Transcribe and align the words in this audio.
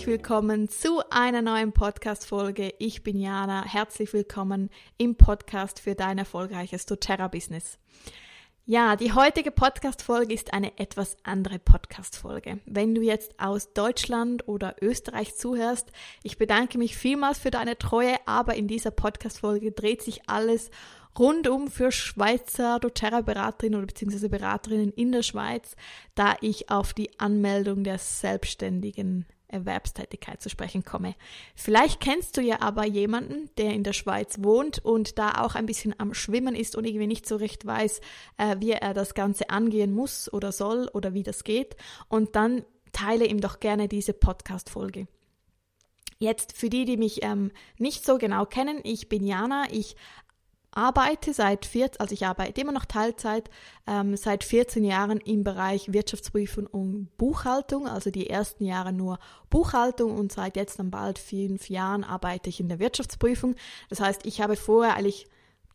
herzlich 0.00 0.18
willkommen 0.18 0.66
zu 0.70 1.02
einer 1.10 1.42
neuen 1.42 1.72
Podcast-Folge. 1.72 2.72
Ich 2.78 3.02
bin 3.02 3.20
Jana. 3.20 3.66
Herzlich 3.66 4.14
willkommen 4.14 4.70
im 4.96 5.14
Podcast 5.14 5.78
für 5.78 5.94
dein 5.94 6.16
erfolgreiches 6.16 6.86
doTERRA-Business. 6.86 7.76
Ja, 8.64 8.96
die 8.96 9.12
heutige 9.12 9.50
Podcast-Folge 9.50 10.32
ist 10.32 10.54
eine 10.54 10.78
etwas 10.78 11.18
andere 11.22 11.58
Podcast-Folge. 11.58 12.60
Wenn 12.64 12.94
du 12.94 13.02
jetzt 13.02 13.38
aus 13.38 13.74
Deutschland 13.74 14.48
oder 14.48 14.74
Österreich 14.80 15.36
zuhörst, 15.36 15.92
ich 16.22 16.38
bedanke 16.38 16.78
mich 16.78 16.96
vielmals 16.96 17.38
für 17.38 17.50
deine 17.50 17.76
Treue, 17.76 18.16
aber 18.24 18.54
in 18.54 18.68
dieser 18.68 18.92
Podcast-Folge 18.92 19.72
dreht 19.72 20.00
sich 20.00 20.30
alles 20.30 20.70
rundum 21.18 21.68
für 21.68 21.92
Schweizer 21.92 22.78
doTERRA-Beraterinnen 22.80 23.76
oder 23.76 23.88
beziehungsweise 23.88 24.30
Beraterinnen 24.30 24.94
in 24.94 25.12
der 25.12 25.22
Schweiz, 25.22 25.76
da 26.14 26.36
ich 26.40 26.70
auf 26.70 26.94
die 26.94 27.20
Anmeldung 27.20 27.84
der 27.84 27.98
Selbstständigen 27.98 29.26
Erwerbstätigkeit 29.52 30.40
zu 30.40 30.48
sprechen 30.48 30.84
komme. 30.84 31.14
Vielleicht 31.54 32.00
kennst 32.00 32.36
du 32.36 32.40
ja 32.40 32.60
aber 32.60 32.86
jemanden, 32.86 33.50
der 33.58 33.72
in 33.74 33.82
der 33.82 33.92
Schweiz 33.92 34.36
wohnt 34.40 34.84
und 34.84 35.18
da 35.18 35.42
auch 35.42 35.54
ein 35.54 35.66
bisschen 35.66 35.94
am 35.98 36.14
Schwimmen 36.14 36.54
ist 36.54 36.76
und 36.76 36.84
irgendwie 36.84 37.06
nicht 37.06 37.26
so 37.26 37.36
recht 37.36 37.66
weiß, 37.66 38.00
äh, 38.38 38.56
wie 38.58 38.72
er 38.72 38.94
das 38.94 39.14
Ganze 39.14 39.50
angehen 39.50 39.92
muss 39.92 40.32
oder 40.32 40.52
soll 40.52 40.88
oder 40.92 41.14
wie 41.14 41.22
das 41.22 41.44
geht. 41.44 41.76
Und 42.08 42.36
dann 42.36 42.64
teile 42.92 43.26
ihm 43.26 43.40
doch 43.40 43.60
gerne 43.60 43.88
diese 43.88 44.12
Podcast-Folge. 44.12 45.06
Jetzt 46.18 46.56
für 46.56 46.68
die, 46.68 46.84
die 46.84 46.98
mich 46.98 47.24
ähm, 47.24 47.50
nicht 47.78 48.04
so 48.04 48.18
genau 48.18 48.44
kennen, 48.44 48.80
ich 48.84 49.08
bin 49.08 49.24
Jana, 49.24 49.64
ich 49.70 49.96
arbeite 50.72 51.32
seit 51.32 51.66
14, 51.66 52.00
also 52.00 52.12
ich 52.12 52.26
arbeite 52.26 52.60
immer 52.60 52.72
noch 52.72 52.84
Teilzeit, 52.84 53.50
ähm, 53.86 54.16
seit 54.16 54.44
14 54.44 54.84
Jahren 54.84 55.18
im 55.18 55.42
Bereich 55.44 55.92
Wirtschaftsprüfung 55.92 56.66
und 56.66 57.16
Buchhaltung, 57.16 57.88
also 57.88 58.10
die 58.10 58.30
ersten 58.30 58.64
Jahre 58.64 58.92
nur 58.92 59.18
Buchhaltung 59.48 60.16
und 60.16 60.32
seit 60.32 60.56
jetzt 60.56 60.78
dann 60.78 60.90
bald 60.90 61.18
fünf 61.18 61.68
Jahren 61.68 62.04
arbeite 62.04 62.48
ich 62.48 62.60
in 62.60 62.68
der 62.68 62.78
Wirtschaftsprüfung. 62.78 63.56
Das 63.88 64.00
heißt, 64.00 64.26
ich 64.26 64.40
habe 64.40 64.56
vorher 64.56 64.96
eigentlich 64.96 65.26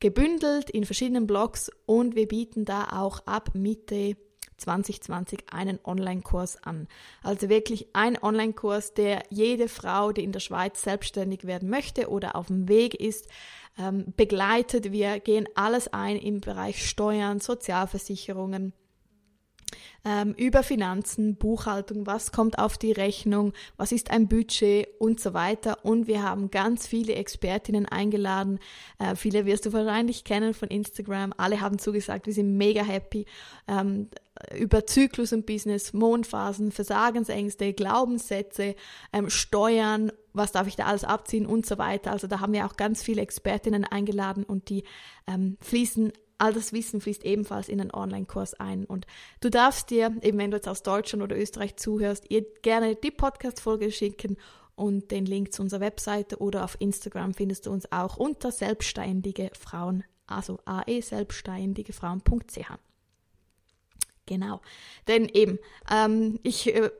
gebündelt 0.00 0.70
in 0.70 0.84
verschiedenen 0.84 1.26
Blogs 1.26 1.70
und 1.86 2.14
wir 2.14 2.28
bieten 2.28 2.64
da 2.64 2.88
auch 2.92 3.26
ab 3.26 3.50
Mitte 3.54 4.16
2020 4.56 5.44
einen 5.50 5.78
Online-Kurs 5.84 6.62
an. 6.62 6.88
Also 7.22 7.48
wirklich 7.48 7.88
ein 7.94 8.22
Online-Kurs, 8.22 8.94
der 8.94 9.22
jede 9.30 9.68
Frau, 9.68 10.12
die 10.12 10.24
in 10.24 10.32
der 10.32 10.40
Schweiz 10.40 10.82
selbstständig 10.82 11.44
werden 11.44 11.68
möchte 11.68 12.08
oder 12.08 12.36
auf 12.36 12.46
dem 12.46 12.68
Weg 12.68 12.94
ist, 12.94 13.28
ähm, 13.78 14.12
begleitet. 14.16 14.92
Wir 14.92 15.20
gehen 15.20 15.48
alles 15.54 15.92
ein 15.92 16.16
im 16.16 16.40
Bereich 16.40 16.88
Steuern, 16.88 17.40
Sozialversicherungen, 17.40 18.72
ähm, 20.04 20.34
über 20.36 20.62
Finanzen, 20.62 21.36
Buchhaltung, 21.36 22.06
was 22.06 22.32
kommt 22.32 22.58
auf 22.58 22.78
die 22.78 22.92
Rechnung, 22.92 23.52
was 23.76 23.92
ist 23.92 24.10
ein 24.10 24.28
Budget 24.28 24.88
und 24.98 25.20
so 25.20 25.34
weiter. 25.34 25.84
Und 25.84 26.06
wir 26.06 26.22
haben 26.22 26.50
ganz 26.50 26.86
viele 26.86 27.14
Expertinnen 27.14 27.86
eingeladen. 27.86 28.58
Äh, 28.98 29.16
viele 29.16 29.46
wirst 29.46 29.66
du 29.66 29.72
wahrscheinlich 29.72 30.24
kennen 30.24 30.54
von 30.54 30.68
Instagram. 30.68 31.32
Alle 31.36 31.60
haben 31.60 31.78
zugesagt, 31.78 32.26
wir 32.26 32.34
sind 32.34 32.56
mega 32.56 32.82
happy. 32.82 33.26
Ähm, 33.66 34.08
über 34.56 34.84
Zyklus 34.86 35.32
und 35.32 35.46
Business, 35.46 35.92
Mondphasen, 35.92 36.72
Versagensängste, 36.72 37.72
Glaubenssätze, 37.72 38.74
ähm, 39.12 39.30
Steuern, 39.30 40.12
was 40.32 40.52
darf 40.52 40.66
ich 40.66 40.76
da 40.76 40.86
alles 40.86 41.04
abziehen 41.04 41.46
und 41.46 41.64
so 41.66 41.78
weiter. 41.78 42.10
Also 42.10 42.26
da 42.26 42.40
haben 42.40 42.52
wir 42.52 42.66
auch 42.66 42.76
ganz 42.76 43.02
viele 43.02 43.22
Expertinnen 43.22 43.84
eingeladen 43.84 44.44
und 44.44 44.68
die 44.68 44.84
ähm, 45.26 45.56
fließen 45.60 46.12
all 46.44 46.52
das 46.52 46.74
Wissen 46.74 47.00
fließt 47.00 47.24
ebenfalls 47.24 47.70
in 47.70 47.80
einen 47.80 47.90
Online-Kurs 47.90 48.52
ein. 48.54 48.84
Und 48.84 49.06
du 49.40 49.48
darfst 49.48 49.88
dir, 49.88 50.14
eben 50.20 50.36
wenn 50.36 50.50
du 50.50 50.58
jetzt 50.58 50.68
aus 50.68 50.82
Deutschland 50.82 51.22
oder 51.22 51.38
Österreich 51.38 51.76
zuhörst, 51.76 52.26
ihr 52.28 52.44
gerne 52.60 52.96
die 52.96 53.10
Podcast-Folge 53.10 53.90
schicken 53.90 54.36
und 54.76 55.10
den 55.10 55.24
Link 55.24 55.54
zu 55.54 55.62
unserer 55.62 55.80
Webseite 55.80 56.36
oder 56.38 56.64
auf 56.64 56.76
Instagram 56.80 57.32
findest 57.32 57.64
du 57.64 57.70
uns 57.70 57.90
auch 57.90 58.18
unter 58.18 58.52
selbstständige 58.52 59.50
Frauen, 59.58 60.04
also 60.26 60.58
ae 60.66 61.00
selbstständige. 61.00 61.94
Genau. 64.26 64.60
Denn 65.08 65.26
eben, 65.30 65.58
ähm, 65.90 66.40
ich, 66.42 66.74
äh, 66.74 66.90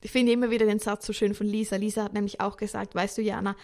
ich 0.00 0.10
finde 0.10 0.32
immer 0.32 0.50
wieder 0.50 0.64
den 0.64 0.78
Satz 0.78 1.04
so 1.04 1.12
schön 1.12 1.34
von 1.34 1.46
Lisa. 1.46 1.76
Lisa 1.76 2.04
hat 2.04 2.14
nämlich 2.14 2.40
auch 2.40 2.56
gesagt, 2.56 2.94
weißt 2.94 3.18
du, 3.18 3.22
Jana, 3.22 3.56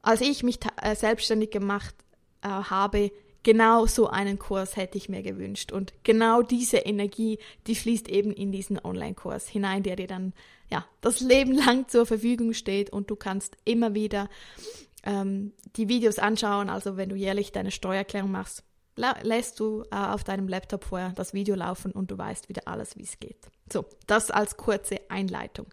als 0.00 0.22
ich 0.22 0.42
mich 0.42 0.60
äh, 0.80 0.94
selbstständig 0.94 1.50
gemacht 1.50 1.94
äh, 2.40 2.48
habe, 2.48 3.10
genau 3.42 3.86
so 3.86 4.08
einen 4.08 4.38
Kurs 4.38 4.76
hätte 4.76 4.98
ich 4.98 5.08
mir 5.08 5.22
gewünscht. 5.22 5.72
Und 5.72 5.92
genau 6.02 6.42
diese 6.42 6.78
Energie, 6.78 7.38
die 7.66 7.74
fließt 7.74 8.08
eben 8.08 8.32
in 8.32 8.52
diesen 8.52 8.78
Online-Kurs 8.82 9.48
hinein, 9.48 9.82
der 9.82 9.96
dir 9.96 10.06
dann 10.06 10.32
ja 10.70 10.84
das 11.00 11.20
Leben 11.20 11.52
lang 11.52 11.88
zur 11.88 12.06
Verfügung 12.06 12.52
steht 12.52 12.90
und 12.90 13.10
du 13.10 13.16
kannst 13.16 13.56
immer 13.64 13.94
wieder 13.94 14.28
ähm, 15.04 15.52
die 15.76 15.88
Videos 15.88 16.18
anschauen. 16.18 16.68
Also 16.70 16.96
wenn 16.96 17.08
du 17.08 17.16
jährlich 17.16 17.52
deine 17.52 17.70
Steuererklärung 17.70 18.30
machst, 18.30 18.64
lässt 19.22 19.60
du 19.60 19.84
äh, 19.90 19.96
auf 19.96 20.24
deinem 20.24 20.48
Laptop 20.48 20.84
vorher 20.84 21.12
das 21.12 21.32
Video 21.32 21.54
laufen 21.54 21.92
und 21.92 22.10
du 22.10 22.18
weißt 22.18 22.48
wieder 22.48 22.62
alles, 22.66 22.96
wie 22.96 23.04
es 23.04 23.18
geht. 23.18 23.48
So, 23.72 23.86
das 24.06 24.30
als 24.30 24.56
kurze 24.56 25.00
Einleitung. 25.08 25.66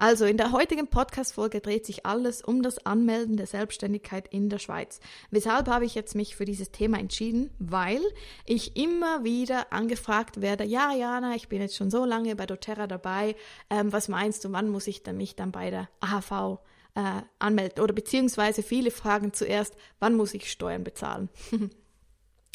Also 0.00 0.26
in 0.26 0.36
der 0.36 0.52
heutigen 0.52 0.86
Podcast-Folge 0.86 1.60
dreht 1.60 1.84
sich 1.84 2.06
alles 2.06 2.40
um 2.40 2.62
das 2.62 2.86
Anmelden 2.86 3.36
der 3.36 3.48
Selbstständigkeit 3.48 4.28
in 4.28 4.48
der 4.48 4.60
Schweiz. 4.60 5.00
Weshalb 5.32 5.66
habe 5.66 5.84
ich 5.84 5.96
jetzt 5.96 6.14
mich 6.14 6.36
für 6.36 6.44
dieses 6.44 6.70
Thema 6.70 7.00
entschieden? 7.00 7.50
Weil 7.58 8.00
ich 8.46 8.76
immer 8.76 9.24
wieder 9.24 9.72
angefragt 9.72 10.40
werde, 10.40 10.62
ja, 10.62 10.92
Jana, 10.92 11.34
ich 11.34 11.48
bin 11.48 11.60
jetzt 11.60 11.74
schon 11.74 11.90
so 11.90 12.04
lange 12.04 12.36
bei 12.36 12.46
doTERRA 12.46 12.86
dabei, 12.86 13.34
ähm, 13.70 13.92
was 13.92 14.06
meinst 14.06 14.44
du, 14.44 14.52
wann 14.52 14.68
muss 14.68 14.86
ich 14.86 15.02
dann 15.02 15.16
mich 15.16 15.34
dann 15.34 15.50
bei 15.50 15.70
der 15.70 15.88
AHV 15.98 16.60
äh, 16.94 17.22
anmelden? 17.40 17.82
Oder 17.82 17.92
beziehungsweise 17.92 18.62
viele 18.62 18.92
fragen 18.92 19.32
zuerst, 19.32 19.74
wann 19.98 20.14
muss 20.14 20.32
ich 20.32 20.48
Steuern 20.48 20.84
bezahlen? 20.84 21.28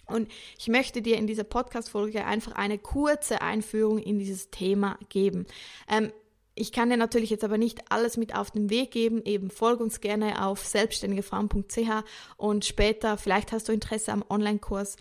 Und 0.06 0.30
ich 0.58 0.70
möchte 0.70 1.02
dir 1.02 1.18
in 1.18 1.28
dieser 1.28 1.44
Podcast-Folge 1.44 2.26
einfach 2.26 2.54
eine 2.54 2.78
kurze 2.78 3.42
Einführung 3.42 4.00
in 4.00 4.20
dieses 4.20 4.50
Thema 4.50 4.98
geben. 5.10 5.46
Ähm, 5.90 6.14
ich 6.56 6.72
kann 6.72 6.90
dir 6.90 6.98
natürlich 6.98 7.32
jetzt 7.32 7.44
aber 7.44 7.58
nicht 7.58 7.92
alles 7.92 8.16
mit 8.16 8.36
auf 8.36 8.52
den 8.52 8.70
Weg 8.70 8.92
geben. 8.92 9.24
Eben 9.26 9.50
folg 9.50 9.80
uns 9.80 10.02
gerne 10.02 10.46
auf 10.46 10.64
selbstständigefrauen.ch 10.66 12.04
und 12.38 12.66
später, 12.66 13.18
vielleicht 13.18 13.52
hast 13.52 13.70
du 13.70 13.74
Interesse 13.74 14.12
am 14.12 14.24
Online-Kurs. 14.30 14.98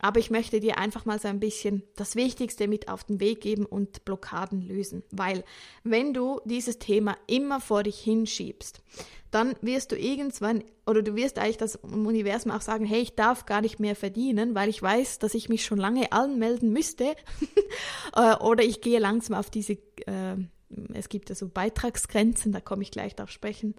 Aber 0.00 0.18
ich 0.18 0.30
möchte 0.30 0.58
dir 0.58 0.78
einfach 0.78 1.04
mal 1.04 1.20
so 1.20 1.28
ein 1.28 1.40
bisschen 1.40 1.84
das 1.94 2.16
Wichtigste 2.16 2.66
mit 2.66 2.88
auf 2.88 3.04
den 3.04 3.20
Weg 3.20 3.40
geben 3.40 3.66
und 3.66 4.04
Blockaden 4.04 4.60
lösen. 4.62 5.04
Weil 5.12 5.44
wenn 5.84 6.12
du 6.12 6.40
dieses 6.44 6.78
Thema 6.78 7.16
immer 7.28 7.60
vor 7.60 7.84
dich 7.84 7.98
hinschiebst, 8.00 8.82
dann 9.30 9.54
wirst 9.60 9.92
du 9.92 9.96
irgendwann, 9.96 10.64
oder 10.86 11.02
du 11.02 11.14
wirst 11.14 11.38
eigentlich 11.38 11.56
das 11.56 11.76
Universum 11.76 12.50
auch 12.50 12.60
sagen, 12.60 12.84
hey, 12.84 13.00
ich 13.00 13.14
darf 13.14 13.46
gar 13.46 13.60
nicht 13.60 13.78
mehr 13.78 13.94
verdienen, 13.94 14.54
weil 14.54 14.68
ich 14.68 14.82
weiß, 14.82 15.18
dass 15.18 15.34
ich 15.34 15.48
mich 15.48 15.64
schon 15.64 15.78
lange 15.78 16.10
anmelden 16.10 16.72
müsste. 16.72 17.14
Äh, 18.14 18.36
oder 18.36 18.64
ich 18.64 18.80
gehe 18.80 18.98
langsam 18.98 19.36
auf 19.36 19.50
diese 19.50 19.74
äh, 20.06 20.36
es 20.92 21.08
gibt 21.08 21.28
ja 21.28 21.34
so 21.34 21.48
Beitragsgrenzen, 21.48 22.52
da 22.52 22.60
komme 22.60 22.82
ich 22.82 22.90
gleich 22.90 23.14
darauf 23.14 23.30
sprechen. 23.30 23.74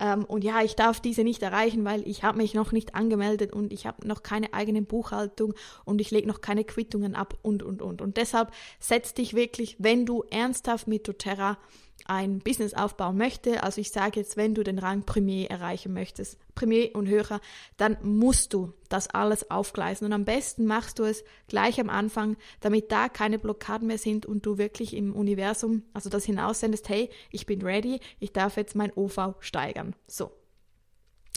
Ähm, 0.00 0.24
und 0.24 0.42
ja, 0.42 0.62
ich 0.62 0.74
darf 0.74 0.98
diese 0.98 1.22
nicht 1.22 1.42
erreichen, 1.42 1.84
weil 1.84 2.06
ich 2.08 2.24
habe 2.24 2.38
mich 2.38 2.54
noch 2.54 2.72
nicht 2.72 2.94
angemeldet 2.94 3.52
und 3.52 3.72
ich 3.72 3.86
habe 3.86 4.08
noch 4.08 4.22
keine 4.22 4.54
eigene 4.54 4.82
Buchhaltung 4.82 5.54
und 5.84 6.00
ich 6.00 6.10
lege 6.10 6.26
noch 6.26 6.40
keine 6.40 6.64
Quittungen 6.64 7.14
ab 7.14 7.38
und, 7.42 7.62
und, 7.62 7.82
und. 7.82 8.00
Und 8.00 8.16
deshalb 8.16 8.50
setz 8.80 9.12
dich 9.14 9.34
wirklich, 9.34 9.76
wenn 9.78 10.06
du 10.06 10.24
ernsthaft 10.30 10.88
mit 10.88 11.06
doTERRA 11.06 11.58
ein 12.06 12.40
Business 12.40 12.74
aufbauen 12.74 13.16
möchte, 13.16 13.62
also 13.62 13.80
ich 13.80 13.90
sage 13.90 14.20
jetzt, 14.20 14.36
wenn 14.36 14.54
du 14.54 14.64
den 14.64 14.78
Rang 14.78 15.04
Premier 15.04 15.48
erreichen 15.48 15.92
möchtest, 15.92 16.38
Premier 16.54 16.90
und 16.94 17.08
Hörer, 17.08 17.40
dann 17.76 17.96
musst 18.02 18.52
du 18.52 18.72
das 18.88 19.08
alles 19.08 19.50
aufgleisen. 19.50 20.06
Und 20.06 20.12
am 20.12 20.24
besten 20.24 20.66
machst 20.66 20.98
du 20.98 21.04
es 21.04 21.22
gleich 21.46 21.80
am 21.80 21.90
Anfang, 21.90 22.36
damit 22.60 22.90
da 22.90 23.08
keine 23.08 23.38
Blockaden 23.38 23.86
mehr 23.86 23.98
sind 23.98 24.26
und 24.26 24.44
du 24.44 24.58
wirklich 24.58 24.94
im 24.94 25.14
Universum, 25.14 25.84
also 25.92 26.10
das 26.10 26.24
hinaussendest, 26.24 26.88
hey, 26.88 27.10
ich 27.30 27.46
bin 27.46 27.62
ready, 27.62 28.00
ich 28.18 28.32
darf 28.32 28.56
jetzt 28.56 28.74
mein 28.74 28.92
OV 28.96 29.34
steigern. 29.40 29.89
So. 30.06 30.32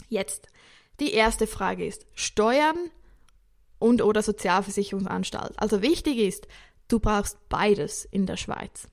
Jetzt. 0.08 0.48
Die 1.00 1.12
erste 1.12 1.46
Frage 1.46 1.84
ist, 1.84 2.06
Steuern 2.14 2.90
und 3.78 4.00
oder 4.00 4.22
Sozialversicherungsanstalt. 4.22 5.52
Also 5.56 5.82
wichtig 5.82 6.18
ist, 6.18 6.46
du 6.88 7.00
brauchst 7.00 7.48
beides 7.48 8.04
in 8.04 8.26
der 8.26 8.36
Schweiz. 8.36 8.88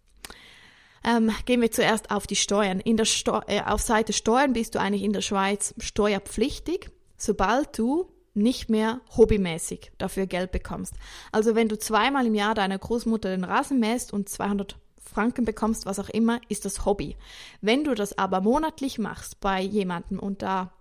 Ähm, 1.03 1.31
gehen 1.45 1.61
wir 1.61 1.71
zuerst 1.71 2.11
auf 2.11 2.27
die 2.27 2.35
Steuern. 2.35 2.79
In 2.79 2.97
der 2.97 3.05
Steu 3.05 3.39
äh, 3.47 3.61
auf 3.61 3.81
Seite 3.81 4.13
Steuern 4.13 4.53
bist 4.53 4.75
du 4.75 4.79
eigentlich 4.79 5.03
in 5.03 5.13
der 5.13 5.21
Schweiz 5.21 5.73
steuerpflichtig, 5.79 6.91
sobald 7.17 7.77
du 7.77 8.11
nicht 8.33 8.69
mehr 8.69 9.01
hobbymäßig 9.15 9.91
dafür 9.97 10.25
Geld 10.25 10.51
bekommst. 10.51 10.93
Also 11.31 11.55
wenn 11.55 11.67
du 11.67 11.77
zweimal 11.77 12.25
im 12.25 12.35
Jahr 12.35 12.55
deiner 12.55 12.77
Großmutter 12.77 13.29
den 13.29 13.43
Rasen 13.43 13.79
mähst 13.79 14.13
und 14.13 14.29
200 14.29 14.77
Franken 15.03 15.45
bekommst, 15.45 15.85
was 15.85 15.99
auch 15.99 16.09
immer, 16.09 16.39
ist 16.49 16.65
das 16.65 16.85
Hobby. 16.85 17.17
Wenn 17.61 17.83
du 17.83 17.95
das 17.95 18.17
aber 18.17 18.41
monatlich 18.41 18.99
machst 18.99 19.39
bei 19.39 19.61
jemandem 19.61 20.19
und 20.19 20.41
da 20.41 20.71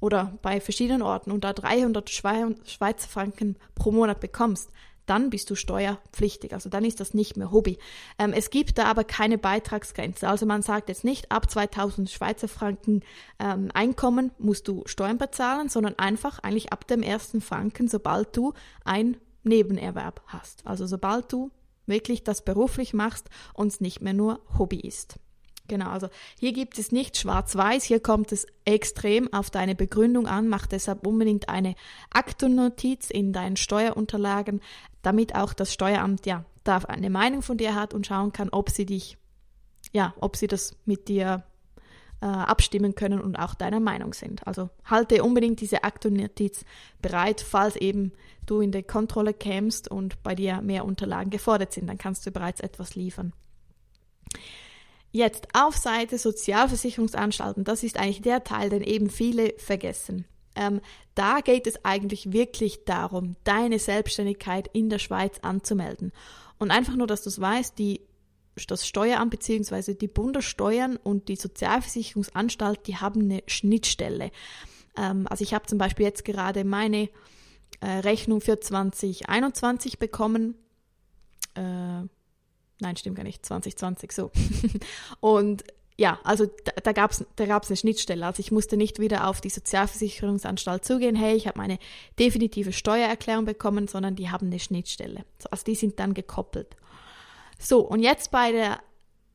oder 0.00 0.36
bei 0.42 0.60
verschiedenen 0.60 1.02
Orten 1.02 1.30
und 1.30 1.44
da 1.44 1.52
300 1.52 2.10
Schweizer 2.10 3.08
Franken 3.08 3.56
pro 3.74 3.92
Monat 3.92 4.20
bekommst, 4.20 4.70
dann 5.06 5.30
bist 5.30 5.50
du 5.50 5.54
steuerpflichtig. 5.54 6.52
Also 6.54 6.68
dann 6.68 6.84
ist 6.84 7.00
das 7.00 7.14
nicht 7.14 7.36
mehr 7.36 7.50
Hobby. 7.50 7.78
Ähm, 8.18 8.32
es 8.32 8.50
gibt 8.50 8.78
da 8.78 8.84
aber 8.84 9.04
keine 9.04 9.38
Beitragsgrenze. 9.38 10.28
Also 10.28 10.46
man 10.46 10.62
sagt 10.62 10.88
jetzt 10.88 11.04
nicht, 11.04 11.30
ab 11.30 11.50
2000 11.50 12.10
Schweizer 12.10 12.48
Franken 12.48 13.02
ähm, 13.38 13.70
Einkommen 13.74 14.30
musst 14.38 14.68
du 14.68 14.82
Steuern 14.86 15.18
bezahlen, 15.18 15.68
sondern 15.68 15.98
einfach 15.98 16.38
eigentlich 16.40 16.72
ab 16.72 16.86
dem 16.86 17.02
ersten 17.02 17.40
Franken, 17.40 17.88
sobald 17.88 18.36
du 18.36 18.54
ein 18.84 19.16
Nebenerwerb 19.44 20.22
hast. 20.26 20.66
Also 20.66 20.86
sobald 20.86 21.32
du 21.32 21.50
wirklich 21.92 22.24
das 22.24 22.44
beruflich 22.44 22.92
machst 22.92 23.28
und 23.54 23.68
es 23.68 23.80
nicht 23.80 24.02
mehr 24.02 24.14
nur 24.14 24.40
Hobby 24.58 24.80
ist. 24.80 25.20
Genau, 25.68 25.90
also 25.90 26.08
hier 26.40 26.52
gibt 26.52 26.78
es 26.78 26.90
nicht 26.90 27.16
schwarz-weiß, 27.16 27.84
hier 27.84 28.00
kommt 28.00 28.32
es 28.32 28.46
extrem 28.64 29.32
auf 29.32 29.48
deine 29.48 29.76
Begründung 29.76 30.26
an, 30.26 30.48
mach 30.48 30.66
deshalb 30.66 31.06
unbedingt 31.06 31.48
eine 31.48 31.76
Aktennotiz 32.10 33.10
in 33.10 33.32
deinen 33.32 33.56
Steuerunterlagen, 33.56 34.60
damit 35.02 35.36
auch 35.36 35.54
das 35.54 35.72
Steueramt 35.72 36.26
ja 36.26 36.44
da 36.64 36.78
eine 36.78 37.10
Meinung 37.10 37.42
von 37.42 37.58
dir 37.58 37.74
hat 37.74 37.94
und 37.94 38.06
schauen 38.06 38.32
kann, 38.32 38.48
ob 38.50 38.70
sie 38.70 38.86
dich, 38.86 39.16
ja, 39.92 40.14
ob 40.20 40.36
sie 40.36 40.46
das 40.48 40.76
mit 40.84 41.08
dir 41.08 41.44
äh, 42.22 42.26
abstimmen 42.26 42.94
können 42.94 43.20
und 43.20 43.36
auch 43.36 43.54
deiner 43.54 43.80
Meinung 43.80 44.14
sind. 44.14 44.46
Also 44.46 44.70
halte 44.84 45.24
unbedingt 45.24 45.60
diese 45.60 45.82
Aktennotiz 45.82 46.64
bereit, 47.02 47.40
falls 47.40 47.74
eben 47.76 48.12
du 48.46 48.60
in 48.60 48.70
die 48.70 48.84
Kontrolle 48.84 49.34
kämst 49.34 49.90
und 49.90 50.22
bei 50.22 50.36
dir 50.36 50.62
mehr 50.62 50.84
Unterlagen 50.84 51.30
gefordert 51.30 51.72
sind, 51.72 51.88
dann 51.88 51.98
kannst 51.98 52.24
du 52.24 52.30
bereits 52.30 52.60
etwas 52.60 52.94
liefern. 52.94 53.32
Jetzt 55.10 55.48
auf 55.52 55.76
Seite 55.76 56.16
Sozialversicherungsanstalten, 56.16 57.64
das 57.64 57.82
ist 57.82 57.98
eigentlich 57.98 58.22
der 58.22 58.44
Teil, 58.44 58.70
den 58.70 58.82
eben 58.82 59.10
viele 59.10 59.54
vergessen. 59.58 60.24
Ähm, 60.54 60.80
da 61.14 61.40
geht 61.40 61.66
es 61.66 61.84
eigentlich 61.84 62.32
wirklich 62.32 62.84
darum, 62.84 63.36
deine 63.44 63.78
Selbstständigkeit 63.78 64.68
in 64.72 64.90
der 64.90 64.98
Schweiz 64.98 65.38
anzumelden. 65.42 66.12
Und 66.58 66.70
einfach 66.70 66.94
nur, 66.94 67.06
dass 67.06 67.22
du 67.22 67.28
es 67.30 67.40
weißt, 67.40 67.78
die, 67.78 68.00
das 68.54 68.86
Steueramt 68.86 69.30
bzw. 69.30 69.94
die 69.94 70.08
Bundessteuern 70.08 70.96
und 70.96 71.28
die 71.28 71.36
Sozialversicherungsanstalt, 71.36 72.86
die 72.86 72.96
haben 72.96 73.22
eine 73.22 73.42
Schnittstelle. 73.46 74.30
Ähm, 74.96 75.26
also 75.28 75.42
ich 75.42 75.54
habe 75.54 75.66
zum 75.66 75.78
Beispiel 75.78 76.06
jetzt 76.06 76.24
gerade 76.24 76.64
meine 76.64 77.08
äh, 77.80 77.86
Rechnung 77.86 78.40
für 78.40 78.60
2021 78.60 79.98
bekommen. 79.98 80.54
Äh, 81.54 81.60
nein, 81.60 82.96
stimmt 82.96 83.16
gar 83.16 83.24
nicht, 83.24 83.44
2020 83.44 84.12
so. 84.12 84.30
und 85.20 85.64
ja, 85.98 86.18
also 86.24 86.46
da, 86.46 86.72
da 86.82 86.92
gab 86.92 87.12
es 87.12 87.24
da 87.36 87.44
eine 87.44 87.76
Schnittstelle. 87.76 88.26
Also 88.26 88.40
ich 88.40 88.50
musste 88.50 88.76
nicht 88.76 88.98
wieder 88.98 89.28
auf 89.28 89.40
die 89.40 89.50
Sozialversicherungsanstalt 89.50 90.84
zugehen, 90.84 91.14
hey, 91.14 91.36
ich 91.36 91.46
habe 91.46 91.58
meine 91.58 91.78
definitive 92.18 92.72
Steuererklärung 92.72 93.44
bekommen, 93.44 93.88
sondern 93.88 94.16
die 94.16 94.30
haben 94.30 94.46
eine 94.46 94.58
Schnittstelle. 94.58 95.24
Also 95.50 95.64
die 95.64 95.74
sind 95.74 96.00
dann 96.00 96.14
gekoppelt. 96.14 96.76
So, 97.62 97.80
und 97.80 98.00
jetzt 98.00 98.32
bei 98.32 98.50
der 98.50 98.80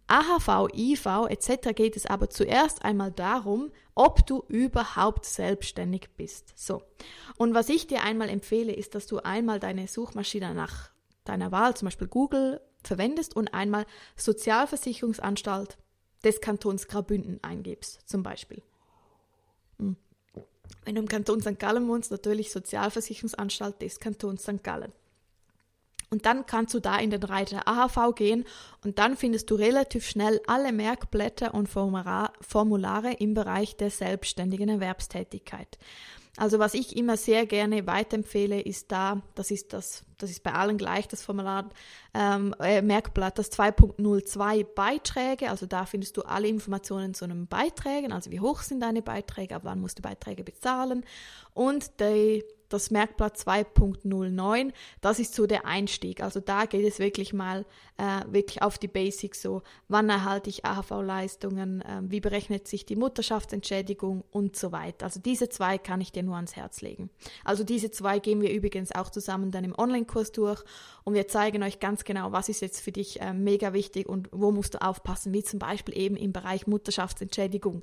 AHV, 0.08 0.70
IV 0.74 1.06
etc. 1.30 1.74
geht 1.74 1.96
es 1.96 2.06
aber 2.06 2.30
zuerst 2.30 2.84
einmal 2.84 3.12
darum, 3.12 3.72
ob 3.96 4.26
du 4.26 4.44
überhaupt 4.48 5.26
selbstständig 5.26 6.10
bist. 6.18 6.54
So. 6.56 6.82
Und 7.38 7.54
was 7.54 7.70
ich 7.70 7.88
dir 7.88 8.04
einmal 8.04 8.30
empfehle, 8.30 8.74
ist, 8.74 8.96
dass 8.96 9.08
du 9.08 9.20
einmal 9.20 9.60
deine 9.60 9.88
Suchmaschine 9.88 10.54
nach 10.54 10.92
deiner 11.24 11.52
Wahl, 11.52 11.76
zum 11.76 11.88
Beispiel 11.88 12.08
Google, 12.08 12.62
verwendest 12.84 13.36
und 13.36 13.54
einmal 13.54 13.86
Sozialversicherungsanstalt 14.16 15.78
des 16.24 16.42
Kantons 16.42 16.88
Graubünden 16.88 17.44
eingibst, 17.44 18.02
zum 18.10 18.24
Beispiel. 18.24 18.62
Hm. 19.80 19.96
Wenn 20.86 20.96
du 20.96 21.02
im 21.02 21.08
Kanton 21.08 21.42
St. 21.42 21.60
Gallen 21.60 21.88
wohnst, 21.88 22.12
natürlich 22.12 22.52
Sozialversicherungsanstalt 22.52 23.82
des 23.82 24.00
Kantons 24.00 24.44
St. 24.44 24.64
Gallen. 24.64 24.94
Und 26.10 26.26
dann 26.26 26.46
kannst 26.46 26.74
du 26.74 26.80
da 26.80 26.98
in 26.98 27.10
den 27.10 27.24
Reiter 27.24 27.68
AHV 27.68 28.16
gehen 28.16 28.46
und 28.84 28.98
dann 28.98 29.18
findest 29.18 29.52
du 29.52 29.56
relativ 29.56 30.08
schnell 30.08 30.40
alle 30.48 30.72
Merkblätter 30.72 31.54
und 31.54 31.68
Formulare 31.68 33.14
im 33.20 33.34
Bereich 33.34 33.76
der 33.76 33.90
selbstständigen 33.90 34.70
Erwerbstätigkeit. 34.70 35.78
Also 36.38 36.60
was 36.60 36.76
ich 36.76 36.96
immer 36.96 37.18
sehr 37.18 37.48
gerne 37.48 37.88
weiterempfehle, 37.88 38.62
ist 38.62 38.92
da, 38.92 39.24
das 39.34 39.50
ist 39.50 39.74
das, 39.74 40.06
das 40.20 40.30
ist 40.30 40.44
bei 40.44 40.54
allen 40.54 40.78
gleich, 40.78 41.08
das 41.08 41.24
Formular, 41.24 41.68
ähm, 42.14 42.54
äh, 42.60 42.84
Merkblatt, 42.84 43.40
das 43.40 43.52
2.02 43.52 44.64
Beiträge, 44.64 45.50
also 45.50 45.66
da 45.66 45.88
findest 45.88 46.16
du 46.16 46.22
alle 46.22 46.48
Informationen 46.48 47.16
zu 47.16 47.26
einem 47.26 47.48
Beiträgen, 47.48 48.12
also 48.12 48.30
wie 48.30 48.40
hoch 48.40 48.62
sind 48.62 48.82
deine 48.82 49.02
Beiträge, 49.02 49.56
ab 49.56 49.64
wann 49.66 49.82
musst 49.82 49.98
du 49.98 50.04
Beiträge 50.04 50.44
bezahlen 50.44 51.04
und 51.56 52.00
die 52.00 52.44
das 52.70 52.92
Merkblatt 52.92 53.38
2.09, 53.38 54.74
das 55.02 55.20
ist 55.20 55.36
so 55.36 55.48
der 55.48 55.66
Einstieg. 55.66 56.22
Also 56.22 56.40
da 56.40 56.66
geht 56.66 56.86
es 56.86 57.00
wirklich 57.00 57.34
mal 57.34 57.66
äh, 57.98 58.22
wirklich 58.32 58.62
auf 58.62 58.78
die 58.78 58.88
Basics, 58.88 59.42
so 59.42 59.62
wann 59.88 60.10
erhalte 60.10 60.50
ich 60.50 60.66
AHV-Leistungen, 60.66 61.82
äh, 61.82 62.02
wie 62.04 62.20
berechnet 62.20 62.68
sich 62.68 62.86
die 62.86 62.96
Mutterschaftsentschädigung 62.96 64.24
und 64.32 64.56
so 64.56 64.72
weiter. 64.72 65.06
Also 65.06 65.20
diese 65.20 65.50
zwei 65.50 65.78
kann 65.78 66.02
ich 66.02 66.12
dir 66.12 66.24
nur 66.24 66.36
ans 66.36 66.56
Herz 66.56 66.82
legen. 66.82 67.10
Also 67.44 67.64
diese 67.64 67.92
zwei 67.92 68.20
gehen 68.20 68.42
wir 68.42 68.52
übrigens 68.52 68.94
auch 68.94 69.10
zusammen 69.10 69.52
dann 69.52 69.64
im 69.64 69.78
Online-Kurs 69.78 70.32
durch 70.32 70.64
und 71.04 71.14
wir 71.14 71.28
zeigen 71.28 71.64
euch 71.64 71.80
ganz 71.80 72.04
genau, 72.04 72.32
was 72.32 72.50
ist 72.50 72.62
jetzt 72.62 72.82
für 72.82 72.92
dich 72.92 73.22
äh, 73.22 73.34
mega 73.34 73.74
wichtig 73.74 74.08
und 74.08 74.30
wo 74.32 74.52
musst 74.52 74.76
du 74.76 74.82
aufpassen, 74.82 75.34
wie 75.34 75.44
zum 75.44 75.60
Beispiel 75.60 75.98
eben 75.98 76.16
im 76.16 76.34
Bereich 76.34 76.68
Mutterschaftsentschädigung. 76.68 77.82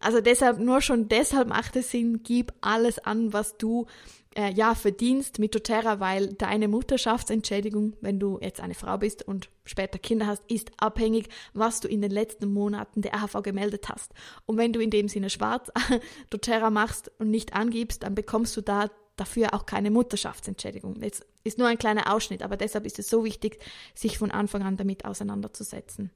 Also 0.00 0.20
deshalb, 0.20 0.58
nur 0.58 0.80
schon 0.80 1.08
deshalb 1.08 1.48
macht 1.48 1.76
es 1.76 1.90
Sinn, 1.90 2.20
gib 2.22 2.52
alles 2.60 2.98
an, 2.98 3.32
was 3.32 3.56
du 3.56 3.86
äh, 4.36 4.52
ja, 4.52 4.74
verdienst 4.74 5.38
mit 5.38 5.54
doTERRA, 5.54 5.98
weil 6.00 6.34
deine 6.34 6.68
Mutterschaftsentschädigung, 6.68 7.96
wenn 8.00 8.20
du 8.20 8.38
jetzt 8.40 8.60
eine 8.60 8.74
Frau 8.74 8.98
bist 8.98 9.26
und 9.26 9.48
später 9.64 9.98
Kinder 9.98 10.26
hast, 10.26 10.42
ist 10.48 10.70
abhängig, 10.76 11.28
was 11.54 11.80
du 11.80 11.88
in 11.88 12.02
den 12.02 12.10
letzten 12.10 12.52
Monaten 12.52 13.02
der 13.02 13.14
AHV 13.14 13.42
gemeldet 13.42 13.88
hast. 13.88 14.12
Und 14.44 14.58
wenn 14.58 14.72
du 14.72 14.80
in 14.80 14.90
dem 14.90 15.08
Sinne 15.08 15.30
schwarz 15.30 15.70
doTERRA 16.30 16.70
machst 16.70 17.10
und 17.18 17.30
nicht 17.30 17.54
angibst, 17.54 18.02
dann 18.02 18.14
bekommst 18.14 18.56
du 18.56 18.60
da 18.60 18.90
dafür 19.16 19.54
auch 19.54 19.64
keine 19.64 19.90
Mutterschaftsentschädigung. 19.90 21.02
Jetzt 21.02 21.24
ist 21.42 21.58
nur 21.58 21.68
ein 21.68 21.78
kleiner 21.78 22.12
Ausschnitt, 22.12 22.42
aber 22.42 22.56
deshalb 22.56 22.84
ist 22.84 22.98
es 22.98 23.08
so 23.08 23.24
wichtig, 23.24 23.58
sich 23.94 24.18
von 24.18 24.30
Anfang 24.30 24.62
an 24.62 24.76
damit 24.76 25.06
auseinanderzusetzen. 25.06 26.10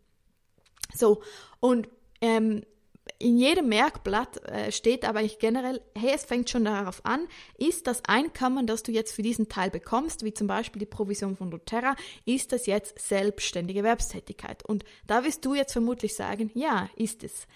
So, 0.94 1.22
und 1.60 1.88
ähm, 2.20 2.62
in 3.18 3.38
jedem 3.38 3.68
Merkblatt 3.68 4.44
äh, 4.44 4.72
steht 4.72 5.04
aber 5.04 5.20
eigentlich 5.20 5.38
generell, 5.38 5.80
hey, 5.96 6.12
es 6.14 6.24
fängt 6.24 6.50
schon 6.50 6.64
darauf 6.64 7.04
an, 7.04 7.26
ist 7.58 7.86
das 7.86 8.04
Einkommen, 8.06 8.66
das 8.66 8.82
du 8.82 8.92
jetzt 8.92 9.12
für 9.12 9.22
diesen 9.22 9.48
Teil 9.48 9.70
bekommst, 9.70 10.24
wie 10.24 10.34
zum 10.34 10.46
Beispiel 10.46 10.80
die 10.80 10.86
Provision 10.86 11.36
von 11.36 11.50
doTERRA, 11.50 11.96
ist 12.24 12.52
das 12.52 12.66
jetzt 12.66 12.98
selbstständige 12.98 13.80
Erwerbstätigkeit? 13.80 14.64
Und 14.64 14.84
da 15.06 15.24
wirst 15.24 15.44
du 15.44 15.54
jetzt 15.54 15.72
vermutlich 15.72 16.14
sagen, 16.14 16.50
ja, 16.54 16.88
ist 16.96 17.24
es. 17.24 17.46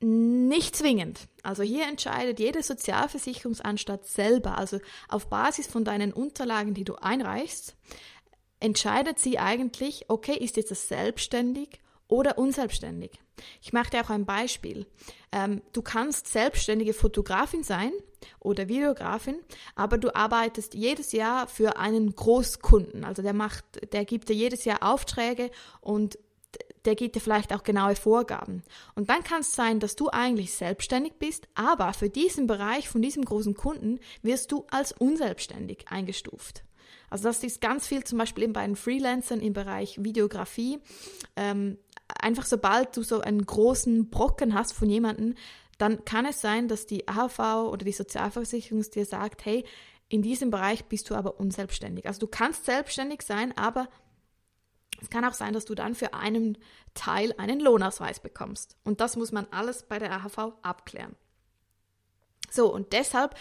Nicht 0.00 0.74
zwingend. 0.74 1.28
Also 1.44 1.62
hier 1.62 1.86
entscheidet 1.86 2.40
jede 2.40 2.62
Sozialversicherungsanstalt 2.62 4.04
selber, 4.04 4.58
also 4.58 4.80
auf 5.08 5.28
Basis 5.28 5.68
von 5.68 5.84
deinen 5.84 6.12
Unterlagen, 6.12 6.74
die 6.74 6.84
du 6.84 6.96
einreichst, 6.96 7.76
entscheidet 8.58 9.18
sie 9.20 9.38
eigentlich, 9.38 10.06
okay, 10.08 10.36
ist 10.36 10.56
jetzt 10.56 10.72
das 10.72 10.88
selbstständig 10.88 11.80
oder 12.12 12.36
unselbstständig. 12.36 13.12
Ich 13.62 13.72
mache 13.72 13.88
dir 13.88 14.02
auch 14.02 14.10
ein 14.10 14.26
Beispiel. 14.26 14.86
Ähm, 15.32 15.62
du 15.72 15.80
kannst 15.80 16.28
selbstständige 16.28 16.92
Fotografin 16.92 17.62
sein 17.64 17.90
oder 18.38 18.68
Videografin, 18.68 19.36
aber 19.76 19.96
du 19.96 20.14
arbeitest 20.14 20.74
jedes 20.74 21.12
Jahr 21.12 21.46
für 21.46 21.78
einen 21.78 22.14
Großkunden. 22.14 23.04
Also 23.04 23.22
der 23.22 23.32
macht, 23.32 23.64
der 23.94 24.04
gibt 24.04 24.28
dir 24.28 24.36
jedes 24.36 24.66
Jahr 24.66 24.82
Aufträge 24.82 25.50
und 25.80 26.18
der 26.84 26.96
gibt 26.96 27.16
dir 27.16 27.20
vielleicht 27.20 27.54
auch 27.54 27.62
genaue 27.62 27.96
Vorgaben. 27.96 28.62
Und 28.94 29.08
dann 29.08 29.24
kann 29.24 29.40
es 29.40 29.52
sein, 29.52 29.80
dass 29.80 29.96
du 29.96 30.10
eigentlich 30.10 30.52
selbstständig 30.52 31.14
bist, 31.18 31.48
aber 31.54 31.94
für 31.94 32.10
diesen 32.10 32.46
Bereich 32.46 32.90
von 32.90 33.00
diesem 33.00 33.24
großen 33.24 33.54
Kunden 33.54 34.00
wirst 34.20 34.52
du 34.52 34.66
als 34.70 34.92
unselbstständig 34.92 35.86
eingestuft. 35.88 36.62
Also 37.12 37.24
das 37.24 37.44
ist 37.44 37.60
ganz 37.60 37.86
viel 37.86 38.04
zum 38.04 38.16
Beispiel 38.16 38.44
eben 38.44 38.54
bei 38.54 38.66
den 38.66 38.74
Freelancern 38.74 39.40
im 39.40 39.52
Bereich 39.52 40.02
Videografie. 40.02 40.78
Ähm, 41.36 41.76
einfach 42.20 42.46
sobald 42.46 42.96
du 42.96 43.02
so 43.02 43.20
einen 43.20 43.44
großen 43.44 44.10
Brocken 44.10 44.54
hast 44.54 44.72
von 44.72 44.88
jemandem, 44.88 45.34
dann 45.78 46.04
kann 46.04 46.26
es 46.26 46.40
sein, 46.40 46.68
dass 46.68 46.86
die 46.86 47.08
AHV 47.08 47.38
oder 47.70 47.84
die 47.84 47.92
Sozialversicherung 47.92 48.82
dir 48.90 49.06
sagt, 49.06 49.44
hey, 49.44 49.64
in 50.08 50.22
diesem 50.22 50.50
Bereich 50.50 50.84
bist 50.84 51.08
du 51.08 51.14
aber 51.14 51.40
unselbstständig. 51.40 52.06
Also 52.06 52.20
du 52.20 52.26
kannst 52.26 52.66
selbstständig 52.66 53.22
sein, 53.22 53.56
aber 53.56 53.88
es 55.00 55.10
kann 55.10 55.24
auch 55.24 55.32
sein, 55.32 55.54
dass 55.54 55.64
du 55.64 55.74
dann 55.74 55.94
für 55.94 56.14
einen 56.14 56.58
Teil 56.94 57.34
einen 57.38 57.60
Lohnausweis 57.60 58.20
bekommst. 58.20 58.76
Und 58.84 59.00
das 59.00 59.16
muss 59.16 59.32
man 59.32 59.46
alles 59.50 59.82
bei 59.82 59.98
der 59.98 60.12
AHV 60.12 60.52
abklären. 60.62 61.16
So, 62.52 62.72
und 62.72 62.92
deshalb, 62.92 63.34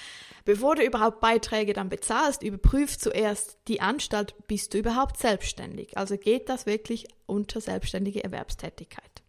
bevor 0.46 0.75
du 0.75 0.86
überhaupt 0.86 1.20
Beiträge 1.20 1.74
dann 1.74 1.89
bezahlst, 1.89 2.44
überprüf 2.44 2.98
zuerst 2.98 3.58
die 3.68 3.82
Anstalt, 3.82 4.36
bist 4.48 4.74
du 4.74 4.77
überhaupt 4.77 5.18
selbstständig? 5.18 5.98
Also 5.98 6.18
geht 6.18 6.48
das 6.48 6.65
wirklich 6.65 7.08
unter 7.25 7.60
selbstständige 7.60 8.24
Erwerbstätigkeit? 8.24 9.22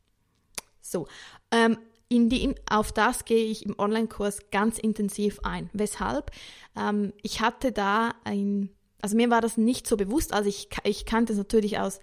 So, 0.81 1.09
ähm, 1.51 1.79
in 2.09 2.29
die, 2.29 2.55
auf 2.69 2.93
das 2.93 3.25
gehe 3.25 3.47
ich 3.47 3.67
im 3.67 3.79
Online-Kurs 3.79 4.51
ganz 4.51 4.79
intensiv 4.79 5.41
ein. 5.45 5.71
Weshalb? 5.73 6.31
Ähm, 6.77 7.13
ich 7.23 7.41
hatte 7.41 7.73
da 7.73 8.15
ein, 8.25 8.71
also 9.01 9.17
mir 9.17 9.31
war 9.31 9.41
das 9.41 9.57
nicht 9.57 9.87
so 9.87 9.97
bewusst, 9.97 10.33
also 10.33 10.49
ich, 10.49 10.69
ich 10.85 11.07
kannte 11.07 11.33
es 11.33 11.39
natürlich 11.39 11.79
aus 11.79 12.01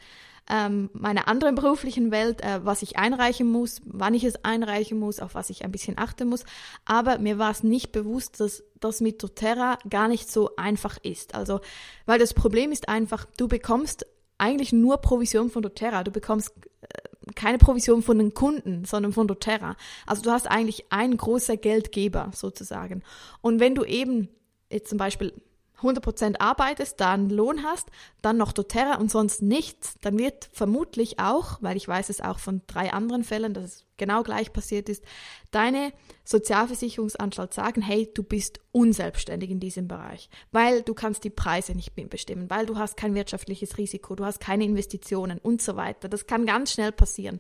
ähm, 0.50 0.90
meiner 0.94 1.28
anderen 1.28 1.56
beruflichen 1.56 2.12
Welt, 2.12 2.42
äh, 2.42 2.66
was 2.66 2.82
ich 2.82 2.98
einreichen 2.98 3.48
muss, 3.48 3.82
wann 3.86 4.14
ich 4.14 4.24
es 4.24 4.44
einreichen 4.44 5.00
muss, 5.00 5.20
auf 5.20 5.36
was 5.36 5.50
ich 5.50 5.64
ein 5.64 5.72
bisschen 5.72 5.98
achten 5.98 6.28
muss. 6.28 6.44
Aber 6.86 7.20
mir 7.20 7.38
war 7.38 7.52
es 7.52 7.64
nicht 7.64 7.92
bewusst, 7.92 8.40
dass 8.40 8.64
das 8.80 9.00
mit 9.00 9.22
doTERRA 9.22 9.78
gar 9.90 10.08
nicht 10.08 10.32
so 10.32 10.56
einfach 10.56 10.98
ist. 11.04 11.36
Also, 11.36 11.62
weil 12.06 12.20
das 12.20 12.34
Problem 12.34 12.72
ist 12.72 12.90
einfach, 12.90 13.26
du 13.38 13.48
bekommst 13.48 14.06
eigentlich 14.40 14.74
nur 14.74 14.98
Provision 14.98 15.52
von 15.52 15.62
doTERRA. 15.62 16.04
Du 16.04 16.12
bekommst 16.12 16.52
äh, 16.82 17.32
keine 17.36 17.60
Provision 17.60 18.02
von 18.02 18.18
den 18.18 18.34
Kunden, 18.34 18.86
sondern 18.86 19.14
von 19.14 19.28
doTERRA. 19.28 19.76
Also 20.08 20.24
du 20.24 20.32
hast 20.32 20.50
eigentlich 20.50 20.86
ein 20.90 21.16
großer 21.16 21.58
Geldgeber 21.58 22.32
sozusagen. 22.34 23.04
Und 23.42 23.60
wenn 23.60 23.76
du 23.76 23.84
eben 23.84 24.30
jetzt 24.72 24.90
zum 24.90 24.98
Beispiel 24.98 25.34
100% 25.82 26.40
arbeitest, 26.40 27.00
da 27.00 27.14
einen 27.14 27.30
Lohn 27.30 27.64
hast, 27.64 27.88
dann 28.22 28.38
noch 28.38 28.52
doTERRA 28.52 28.96
und 28.96 29.12
sonst 29.12 29.42
nichts, 29.42 29.96
dann 30.02 30.18
wird 30.18 30.50
vermutlich 30.52 31.20
auch, 31.20 31.58
weil 31.62 31.78
ich 31.78 31.88
weiß 31.88 32.10
es 32.10 32.22
auch 32.22 32.40
von 32.40 32.62
drei 32.68 32.92
anderen 32.94 33.24
Fällen, 33.24 33.54
dass 33.54 33.64
es 33.64 33.86
genau 33.98 34.24
gleich 34.24 34.52
passiert 34.52 34.90
ist, 34.90 35.04
deine 35.52 35.94
Sozialversicherungsanstalt 36.24 37.54
sagen, 37.54 37.82
hey, 37.82 38.10
du 38.14 38.24
bist 38.24 38.60
unselbstständig 38.72 39.52
in 39.52 39.60
diesem 39.60 39.88
Bereich, 39.88 40.30
weil 40.52 40.82
du 40.82 40.94
kannst 40.94 41.24
die 41.24 41.30
Preise 41.30 41.74
nicht 41.74 41.94
bestimmen, 42.10 42.50
weil 42.50 42.66
du 42.66 42.78
hast 42.78 42.98
kein 42.98 43.16
wirtschaftliches 43.16 43.78
Risiko, 43.78 44.16
du 44.16 44.26
hast 44.26 44.40
keine 44.40 44.64
Investitionen 44.64 45.40
und 45.40 45.62
so 45.62 45.76
weiter. 45.76 46.10
Das 46.10 46.28
kann 46.28 46.46
ganz 46.46 46.74
schnell 46.74 46.92
passieren. 46.92 47.40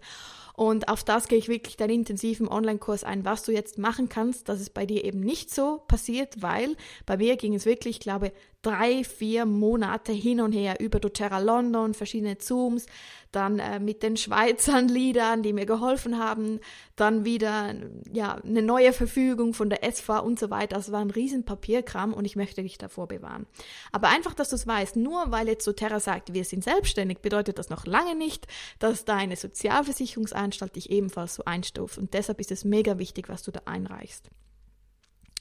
Und 0.59 0.89
auf 0.89 1.05
das 1.05 1.29
gehe 1.29 1.37
ich 1.37 1.47
wirklich 1.47 1.77
deinen 1.77 1.91
intensiven 1.91 2.49
Online-Kurs 2.49 3.05
ein, 3.05 3.23
was 3.23 3.43
du 3.43 3.53
jetzt 3.53 3.77
machen 3.77 4.09
kannst, 4.09 4.49
dass 4.49 4.59
es 4.59 4.69
bei 4.69 4.85
dir 4.85 5.05
eben 5.05 5.21
nicht 5.21 5.55
so 5.55 5.77
passiert, 5.87 6.41
weil 6.41 6.75
bei 7.05 7.15
mir 7.15 7.37
ging 7.37 7.55
es 7.55 7.65
wirklich, 7.65 7.95
ich 7.95 8.01
glaube, 8.01 8.33
drei, 8.61 9.03
vier 9.03 9.45
Monate 9.45 10.11
hin 10.11 10.41
und 10.41 10.51
her 10.51 10.79
über 10.79 10.99
doTERRA 10.99 11.39
London, 11.39 11.93
verschiedene 11.93 12.37
Zooms, 12.37 12.87
dann 13.31 13.59
äh, 13.59 13.79
mit 13.79 14.03
den 14.03 14.17
Schweizern 14.17 14.87
Liedern, 14.89 15.43
die 15.43 15.53
mir 15.53 15.65
geholfen 15.65 16.19
haben, 16.19 16.59
dann 16.95 17.23
wieder 17.23 17.73
ja, 18.11 18.35
eine 18.35 18.61
neue 18.61 18.91
Verfügung 18.91 19.53
von 19.53 19.69
der 19.69 19.89
SVA 19.89 20.19
und 20.19 20.39
so 20.39 20.49
weiter. 20.49 20.75
Das 20.75 20.91
war 20.91 20.99
ein 20.99 21.11
riesen 21.11 21.45
Papierkram 21.45 22.13
und 22.13 22.25
ich 22.25 22.35
möchte 22.35 22.61
dich 22.61 22.77
davor 22.77 23.07
bewahren. 23.07 23.45
Aber 23.91 24.09
einfach, 24.09 24.33
dass 24.33 24.49
du 24.49 24.55
es 24.55 24.67
weißt, 24.67 24.97
nur 24.97 25.31
weil 25.31 25.47
jetzt 25.47 25.65
doTERRA 25.65 25.99
sagt, 25.99 26.33
wir 26.33 26.43
sind 26.43 26.63
selbstständig, 26.63 27.19
bedeutet 27.19 27.59
das 27.59 27.69
noch 27.69 27.85
lange 27.85 28.15
nicht, 28.15 28.47
dass 28.79 29.05
deine 29.05 29.37
Sozialversicherungsanstalt 29.37 30.75
dich 30.75 30.89
ebenfalls 30.89 31.35
so 31.35 31.45
einstuft. 31.45 31.97
Und 31.97 32.13
deshalb 32.13 32.41
ist 32.41 32.51
es 32.51 32.65
mega 32.65 32.97
wichtig, 32.97 33.29
was 33.29 33.43
du 33.43 33.51
da 33.51 33.61
einreichst. 33.65 34.29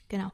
Genau. 0.08 0.30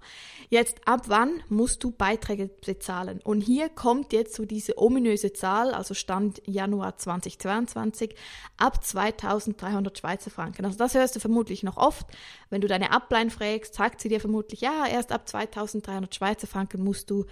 Jetzt, 0.51 0.87
ab 0.87 1.05
wann 1.09 1.43
musst 1.49 1.83
du 1.83 1.91
Beiträge 1.91 2.49
bezahlen? 2.65 3.21
Und 3.25 3.41
hier 3.41 3.69
kommt 3.69 4.13
jetzt 4.13 4.35
so 4.35 4.45
diese 4.45 4.79
ominöse 4.79 5.33
Zahl, 5.33 5.75
also 5.75 5.95
Stand 5.95 6.41
Januar 6.47 6.97
2022, 6.97 8.15
ab 8.57 8.85
2300 8.85 9.99
Schweizer 9.99 10.31
Franken. 10.31 10.65
Also 10.65 10.79
das 10.79 10.95
hörst 10.95 11.17
du 11.17 11.21
vermutlich 11.21 11.65
noch 11.65 11.77
oft. 11.77 12.07
Wenn 12.51 12.61
du 12.61 12.69
deine 12.69 12.93
Upline 12.93 13.31
fragst, 13.31 13.75
sagt 13.75 14.01
sie 14.01 14.09
dir 14.09 14.21
vermutlich, 14.21 14.61
ja, 14.61 14.87
erst 14.87 15.11
ab 15.11 15.29
2300 15.29 16.15
Schweizer 16.15 16.47
Franken 16.47 16.85
musst 16.85 17.11
du 17.11 17.25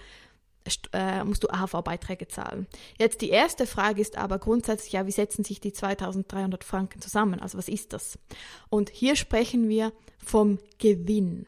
äh, 0.93 1.23
musst 1.25 1.43
du 1.43 1.49
AHV-Beiträge 1.49 2.29
zahlen. 2.29 2.67
Jetzt 2.97 3.19
die 3.19 3.29
erste 3.29 3.67
Frage 3.67 4.01
ist 4.01 4.17
aber 4.17 4.39
grundsätzlich, 4.39 4.93
ja, 4.93 5.05
wie 5.05 5.11
setzen 5.11 5.43
sich 5.43 5.59
die 5.59 5.73
2300 5.73 6.63
Franken 6.63 7.01
zusammen? 7.01 7.41
Also 7.41 7.57
was 7.57 7.67
ist 7.67 7.91
das? 7.91 8.17
Und 8.69 8.89
hier 8.89 9.17
sprechen 9.17 9.67
wir 9.67 9.91
vom 10.17 10.59
Gewinn. 10.77 11.47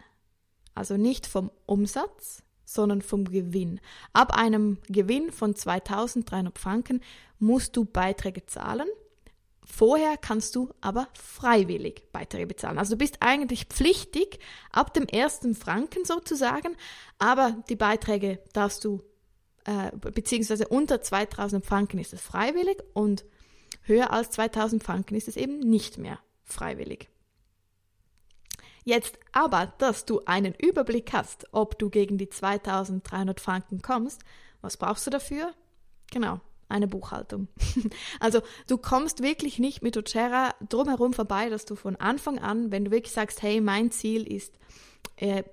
Also 0.75 0.98
nicht 0.98 1.25
vom 1.25 1.50
Umsatz, 1.65 2.44
sondern 2.65 3.01
vom 3.01 3.25
Gewinn. 3.25 3.79
Ab 4.13 4.38
einem 4.38 4.77
Gewinn 4.88 5.32
von 5.32 5.55
2300 5.55 6.58
Franken 6.60 7.01
musst 7.39 7.77
du 7.77 7.86
Beiträge 7.86 8.46
zahlen. 8.46 8.88
Vorher 9.65 10.17
kannst 10.17 10.55
du 10.55 10.70
aber 10.82 11.08
freiwillig 11.13 12.03
Beiträge 12.12 12.48
bezahlen. 12.48 12.77
Also 12.77 12.96
du 12.96 13.00
bist 13.00 13.17
eigentlich 13.22 13.65
pflichtig 13.65 14.39
ab 14.72 14.94
dem 14.94 15.08
ersten 15.08 15.55
Franken 15.55 16.05
sozusagen, 16.05 16.75
aber 17.17 17.63
die 17.70 17.75
Beiträge 17.75 18.39
darfst 18.53 18.84
du, 18.86 19.01
äh, 19.65 19.91
beziehungsweise 19.96 20.67
unter 20.67 21.01
2000 21.01 21.65
Franken 21.65 21.98
ist 21.98 22.13
es 22.13 22.22
freiwillig 22.22 22.77
und 22.94 23.25
höher 23.82 24.12
als 24.12 24.29
2000 24.32 24.84
Franken 24.84 25.15
ist 25.15 25.27
es 25.27 25.38
eben 25.38 25.60
nicht 25.60 25.98
mehr 25.98 26.20
freiwillig. 26.44 27.10
Jetzt 28.86 29.18
aber, 29.32 29.74
dass 29.80 30.06
du 30.06 30.22
einen 30.25 30.54
Überblick 30.54 31.12
hast, 31.12 31.48
ob 31.51 31.80
du 31.80 31.89
gegen 31.89 32.20
die 32.20 32.30
2300 32.30 33.39
Franken 33.42 33.82
kommst, 33.82 34.22
was 34.62 34.77
brauchst 34.77 35.08
du 35.08 35.12
dafür? 35.12 35.54
Genau, 36.12 36.39
eine 36.70 36.88
Buchhaltung. 36.88 37.48
also 38.20 38.42
du 38.68 38.77
kommst 38.77 39.24
wirklich 39.24 39.58
nicht 39.58 39.82
mit 39.82 39.96
doTERRA 39.96 40.54
drumherum 40.70 41.13
vorbei, 41.13 41.50
dass 41.50 41.65
du 41.65 41.75
von 41.75 41.96
Anfang 41.96 42.38
an, 42.38 42.72
wenn 42.72 42.86
du 42.86 42.92
wirklich 42.92 43.13
sagst, 43.13 43.42
hey, 43.42 43.60
mein 43.60 43.89
Ziel 43.89 44.32
ist 44.32 44.54
äh, 45.15 45.44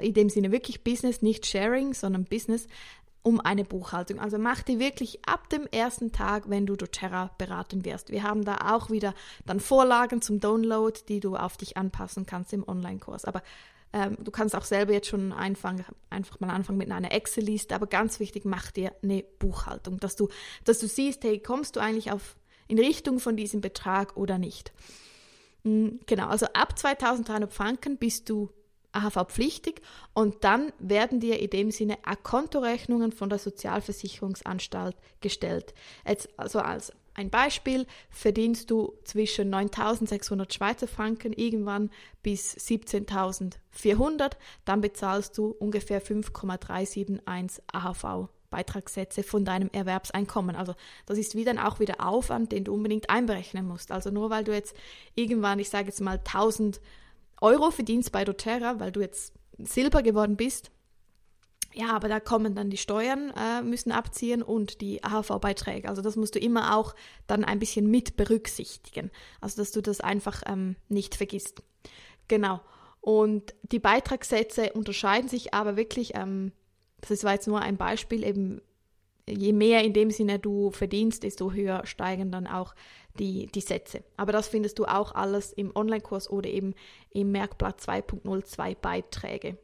in 0.00 0.14
dem 0.14 0.30
Sinne 0.30 0.52
wirklich 0.52 0.82
Business, 0.82 1.20
nicht 1.20 1.44
Sharing, 1.44 1.92
sondern 1.92 2.24
Business, 2.24 2.66
um 3.26 3.40
eine 3.40 3.64
Buchhaltung. 3.64 4.20
Also 4.20 4.38
mach 4.38 4.62
die 4.62 4.78
wirklich 4.78 5.18
ab 5.26 5.50
dem 5.50 5.66
ersten 5.66 6.12
Tag, 6.12 6.48
wenn 6.48 6.64
du 6.64 6.76
doTERRA 6.76 7.32
beraten 7.38 7.84
wirst. 7.84 8.10
Wir 8.10 8.22
haben 8.22 8.44
da 8.44 8.72
auch 8.72 8.88
wieder 8.88 9.14
dann 9.44 9.58
Vorlagen 9.58 10.22
zum 10.22 10.38
Download, 10.38 10.96
die 11.08 11.18
du 11.18 11.34
auf 11.34 11.56
dich 11.56 11.76
anpassen 11.76 12.24
kannst 12.24 12.52
im 12.52 12.66
Online-Kurs. 12.68 13.24
Aber 13.24 13.42
ähm, 13.92 14.16
du 14.20 14.30
kannst 14.30 14.54
auch 14.54 14.64
selber 14.64 14.92
jetzt 14.92 15.08
schon 15.08 15.32
anfangen, 15.32 15.84
einfach 16.08 16.38
mal 16.38 16.50
anfangen 16.50 16.78
mit 16.78 16.92
einer 16.92 17.10
Excel-Liste. 17.10 17.74
Aber 17.74 17.88
ganz 17.88 18.20
wichtig, 18.20 18.44
mach 18.44 18.70
dir 18.70 18.92
eine 19.02 19.24
Buchhaltung, 19.40 19.98
dass 19.98 20.14
du, 20.14 20.28
dass 20.62 20.78
du 20.78 20.86
siehst, 20.86 21.24
hey, 21.24 21.40
kommst 21.40 21.74
du 21.74 21.80
eigentlich 21.80 22.12
auf, 22.12 22.36
in 22.68 22.78
Richtung 22.78 23.18
von 23.18 23.36
diesem 23.36 23.60
Betrag 23.60 24.16
oder 24.16 24.38
nicht. 24.38 24.72
Hm, 25.64 25.98
genau, 26.06 26.28
also 26.28 26.46
ab 26.54 26.78
2300 26.78 27.52
Franken 27.52 27.96
bist 27.96 28.30
du 28.30 28.50
AHV-pflichtig 28.96 29.82
und 30.14 30.44
dann 30.44 30.72
werden 30.78 31.20
dir 31.20 31.40
in 31.40 31.50
dem 31.50 31.70
Sinne 31.70 31.98
Kontorechnungen 32.22 33.12
von 33.12 33.28
der 33.28 33.38
Sozialversicherungsanstalt 33.38 34.96
gestellt. 35.20 35.74
Jetzt 36.06 36.28
also 36.36 36.60
als 36.60 36.92
ein 37.16 37.30
Beispiel, 37.30 37.86
verdienst 38.10 38.70
du 38.70 38.92
zwischen 39.04 39.52
9.600 39.54 40.52
Schweizer 40.52 40.86
Franken 40.86 41.32
irgendwann 41.32 41.90
bis 42.22 42.54
17.400, 42.56 44.32
dann 44.66 44.82
bezahlst 44.82 45.38
du 45.38 45.46
ungefähr 45.46 46.02
5,371 46.02 47.62
AHV. 47.72 48.28
Beitragssätze 48.50 49.22
von 49.22 49.44
deinem 49.44 49.70
Erwerbseinkommen. 49.72 50.56
Also 50.56 50.74
das 51.04 51.18
ist 51.18 51.34
wie 51.34 51.44
dann 51.44 51.58
auch 51.58 51.80
wieder 51.80 52.06
Aufwand, 52.06 52.52
den 52.52 52.64
du 52.64 52.74
unbedingt 52.74 53.10
einberechnen 53.10 53.66
musst. 53.66 53.90
Also 53.90 54.10
nur 54.10 54.30
weil 54.30 54.44
du 54.44 54.52
jetzt 54.52 54.76
irgendwann, 55.14 55.58
ich 55.58 55.68
sage 55.68 55.88
jetzt 55.88 56.00
mal 56.00 56.18
1000 56.18 56.80
Euro 57.40 57.70
verdienst 57.70 58.12
bei 58.12 58.24
doTERRA, 58.24 58.80
weil 58.80 58.92
du 58.92 59.00
jetzt 59.00 59.32
Silber 59.58 60.02
geworden 60.02 60.36
bist. 60.36 60.70
Ja, 61.74 61.94
aber 61.94 62.08
da 62.08 62.20
kommen 62.20 62.54
dann 62.54 62.70
die 62.70 62.78
Steuern, 62.78 63.30
äh, 63.36 63.60
müssen 63.60 63.92
abziehen 63.92 64.42
und 64.42 64.80
die 64.80 65.04
AHV-Beiträge. 65.04 65.88
Also 65.88 66.00
das 66.00 66.16
musst 66.16 66.34
du 66.34 66.38
immer 66.38 66.74
auch 66.74 66.94
dann 67.26 67.44
ein 67.44 67.58
bisschen 67.58 67.90
mit 67.90 68.16
berücksichtigen. 68.16 69.10
Also 69.42 69.60
dass 69.60 69.72
du 69.72 69.82
das 69.82 70.00
einfach 70.00 70.42
ähm, 70.46 70.76
nicht 70.88 71.16
vergisst. 71.16 71.62
Genau. 72.28 72.60
Und 73.02 73.54
die 73.70 73.78
Beitragssätze 73.78 74.72
unterscheiden 74.72 75.28
sich 75.28 75.52
aber 75.52 75.76
wirklich, 75.76 76.14
ähm, 76.14 76.52
das 77.02 77.24
war 77.24 77.34
jetzt 77.34 77.46
nur 77.46 77.60
ein 77.60 77.76
Beispiel, 77.76 78.24
eben 78.24 78.62
je 79.28 79.52
mehr 79.52 79.82
in 79.84 79.92
dem 79.92 80.10
Sinne 80.10 80.38
du 80.38 80.70
verdienst, 80.70 81.22
desto 81.22 81.52
höher 81.52 81.84
steigen 81.86 82.30
dann 82.30 82.46
auch 82.46 82.74
die, 83.18 83.46
die 83.46 83.60
Sätze. 83.60 84.04
Aber 84.16 84.32
das 84.32 84.48
findest 84.48 84.78
du 84.78 84.84
auch 84.84 85.14
alles 85.14 85.52
im 85.52 85.74
Online-Kurs 85.74 86.30
oder 86.30 86.48
eben 86.48 86.74
im 87.10 87.32
Merkblatt 87.32 87.80
2.02 87.80 88.76
Beiträge. 88.76 89.58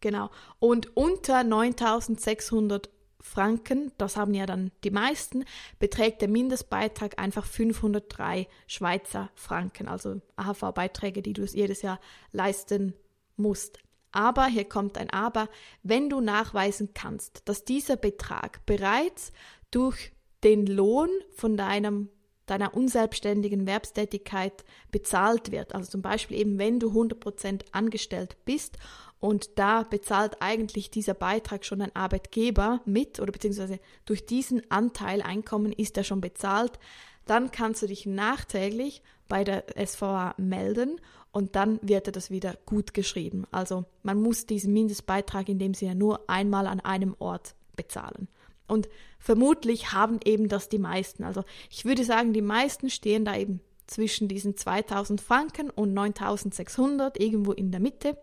Genau. 0.00 0.30
Und 0.58 0.96
unter 0.96 1.44
9600 1.44 2.90
Franken, 3.20 3.90
das 3.96 4.18
haben 4.18 4.34
ja 4.34 4.44
dann 4.44 4.70
die 4.82 4.90
meisten, 4.90 5.46
beträgt 5.78 6.20
der 6.20 6.28
Mindestbeitrag 6.28 7.18
einfach 7.18 7.46
503 7.46 8.46
Schweizer 8.66 9.30
Franken, 9.34 9.88
also 9.88 10.20
AHV-Beiträge, 10.36 11.22
die 11.22 11.32
du 11.32 11.44
jedes 11.44 11.80
Jahr 11.80 12.00
leisten 12.32 12.92
musst. 13.36 13.78
Aber, 14.14 14.46
hier 14.46 14.64
kommt 14.64 14.96
ein 14.98 15.10
Aber, 15.10 15.48
wenn 15.82 16.08
du 16.08 16.20
nachweisen 16.20 16.90
kannst, 16.94 17.42
dass 17.46 17.64
dieser 17.64 17.96
Betrag 17.96 18.64
bereits 18.66 19.32
durch 19.70 20.12
den 20.42 20.66
Lohn 20.66 21.08
von 21.34 21.56
deinem 21.56 22.08
deiner 22.46 22.74
unselbstständigen 22.74 23.66
Werbstätigkeit 23.66 24.64
bezahlt 24.90 25.50
wird. 25.50 25.74
Also 25.74 25.90
zum 25.90 26.02
Beispiel 26.02 26.38
eben, 26.38 26.58
wenn 26.58 26.78
du 26.78 26.90
100% 26.90 27.62
angestellt 27.72 28.36
bist 28.44 28.76
und 29.18 29.58
da 29.58 29.82
bezahlt 29.82 30.36
eigentlich 30.40 30.90
dieser 30.90 31.14
Beitrag 31.14 31.64
schon 31.64 31.80
ein 31.80 31.96
Arbeitgeber 31.96 32.82
mit 32.84 33.20
oder 33.20 33.32
beziehungsweise 33.32 33.80
durch 34.04 34.26
diesen 34.26 34.70
Anteil 34.70 35.22
Einkommen 35.22 35.72
ist 35.72 35.96
er 35.96 36.04
schon 36.04 36.20
bezahlt, 36.20 36.78
dann 37.24 37.50
kannst 37.50 37.82
du 37.82 37.86
dich 37.86 38.04
nachträglich 38.04 39.02
bei 39.28 39.44
der 39.44 39.64
SVA 39.82 40.34
melden 40.36 41.00
und 41.34 41.56
dann 41.56 41.80
wird 41.82 42.06
er 42.06 42.12
das 42.12 42.30
wieder 42.30 42.56
gut 42.64 42.94
geschrieben. 42.94 43.44
Also 43.50 43.84
man 44.04 44.22
muss 44.22 44.46
diesen 44.46 44.72
Mindestbeitrag 44.72 45.48
in 45.48 45.58
dem 45.58 45.74
Sinne 45.74 45.96
nur 45.96 46.30
einmal 46.30 46.68
an 46.68 46.78
einem 46.78 47.16
Ort 47.18 47.56
bezahlen. 47.74 48.28
Und 48.68 48.88
vermutlich 49.18 49.92
haben 49.92 50.20
eben 50.24 50.48
das 50.48 50.68
die 50.68 50.78
meisten. 50.78 51.24
Also 51.24 51.42
ich 51.70 51.84
würde 51.84 52.04
sagen, 52.04 52.32
die 52.32 52.40
meisten 52.40 52.88
stehen 52.88 53.24
da 53.24 53.36
eben 53.36 53.60
zwischen 53.88 54.28
diesen 54.28 54.56
2000 54.56 55.20
Franken 55.20 55.70
und 55.70 55.92
9600 55.92 57.20
irgendwo 57.20 57.50
in 57.50 57.72
der 57.72 57.80
Mitte. 57.80 58.16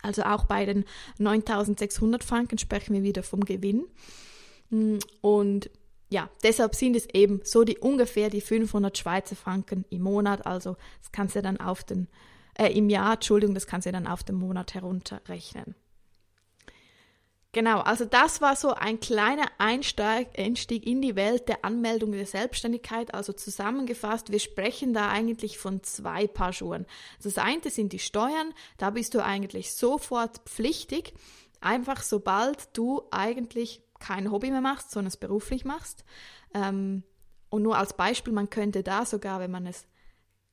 Also 0.00 0.22
auch 0.22 0.44
bei 0.44 0.64
den 0.64 0.86
9600 1.18 2.24
Franken 2.24 2.56
sprechen 2.56 2.94
wir 2.94 3.02
wieder 3.02 3.22
vom 3.22 3.44
Gewinn. 3.44 3.84
Und 5.20 5.70
ja, 6.10 6.28
deshalb 6.42 6.74
sind 6.74 6.96
es 6.96 7.06
eben 7.06 7.40
so 7.44 7.62
die 7.62 7.78
ungefähr 7.78 8.30
die 8.30 8.40
500 8.40 8.98
Schweizer 8.98 9.36
Franken 9.36 9.84
im 9.90 10.02
Monat. 10.02 10.44
Also 10.44 10.76
das 11.00 11.12
kannst 11.12 11.36
du 11.36 11.42
dann 11.42 11.58
auf 11.58 11.84
den, 11.84 12.08
äh, 12.58 12.76
im 12.76 12.90
Jahr, 12.90 13.14
Entschuldigung, 13.14 13.54
das 13.54 13.68
kannst 13.68 13.86
du 13.86 13.92
dann 13.92 14.08
auf 14.08 14.24
den 14.24 14.34
Monat 14.34 14.74
herunterrechnen. 14.74 15.76
Genau, 17.52 17.80
also 17.80 18.04
das 18.04 18.40
war 18.40 18.54
so 18.54 18.74
ein 18.74 19.00
kleiner 19.00 19.46
Einstieg, 19.58 20.28
Einstieg 20.38 20.86
in 20.86 21.02
die 21.02 21.16
Welt 21.16 21.48
der 21.48 21.64
Anmeldung 21.64 22.12
der 22.12 22.26
Selbstständigkeit. 22.26 23.12
Also 23.12 23.32
zusammengefasst, 23.32 24.30
wir 24.30 24.38
sprechen 24.38 24.92
da 24.92 25.08
eigentlich 25.08 25.58
von 25.58 25.82
zwei 25.82 26.28
Paar 26.28 26.52
Schuhen. 26.52 26.86
Das 27.22 27.38
eine 27.38 27.70
sind 27.70 27.92
die 27.92 27.98
Steuern, 27.98 28.52
da 28.78 28.90
bist 28.90 29.14
du 29.14 29.24
eigentlich 29.24 29.74
sofort 29.74 30.38
pflichtig, 30.44 31.12
einfach 31.60 32.02
sobald 32.02 32.76
du 32.76 33.02
eigentlich 33.10 33.82
kein 34.00 34.30
Hobby 34.30 34.50
mehr 34.50 34.60
machst, 34.60 34.90
sondern 34.90 35.08
es 35.08 35.16
beruflich 35.16 35.64
machst. 35.64 36.04
Ähm, 36.54 37.04
und 37.50 37.62
nur 37.62 37.76
als 37.76 37.96
Beispiel, 37.96 38.32
man 38.32 38.50
könnte 38.50 38.82
da 38.82 39.04
sogar, 39.04 39.40
wenn 39.40 39.50
man 39.50 39.66
es 39.66 39.86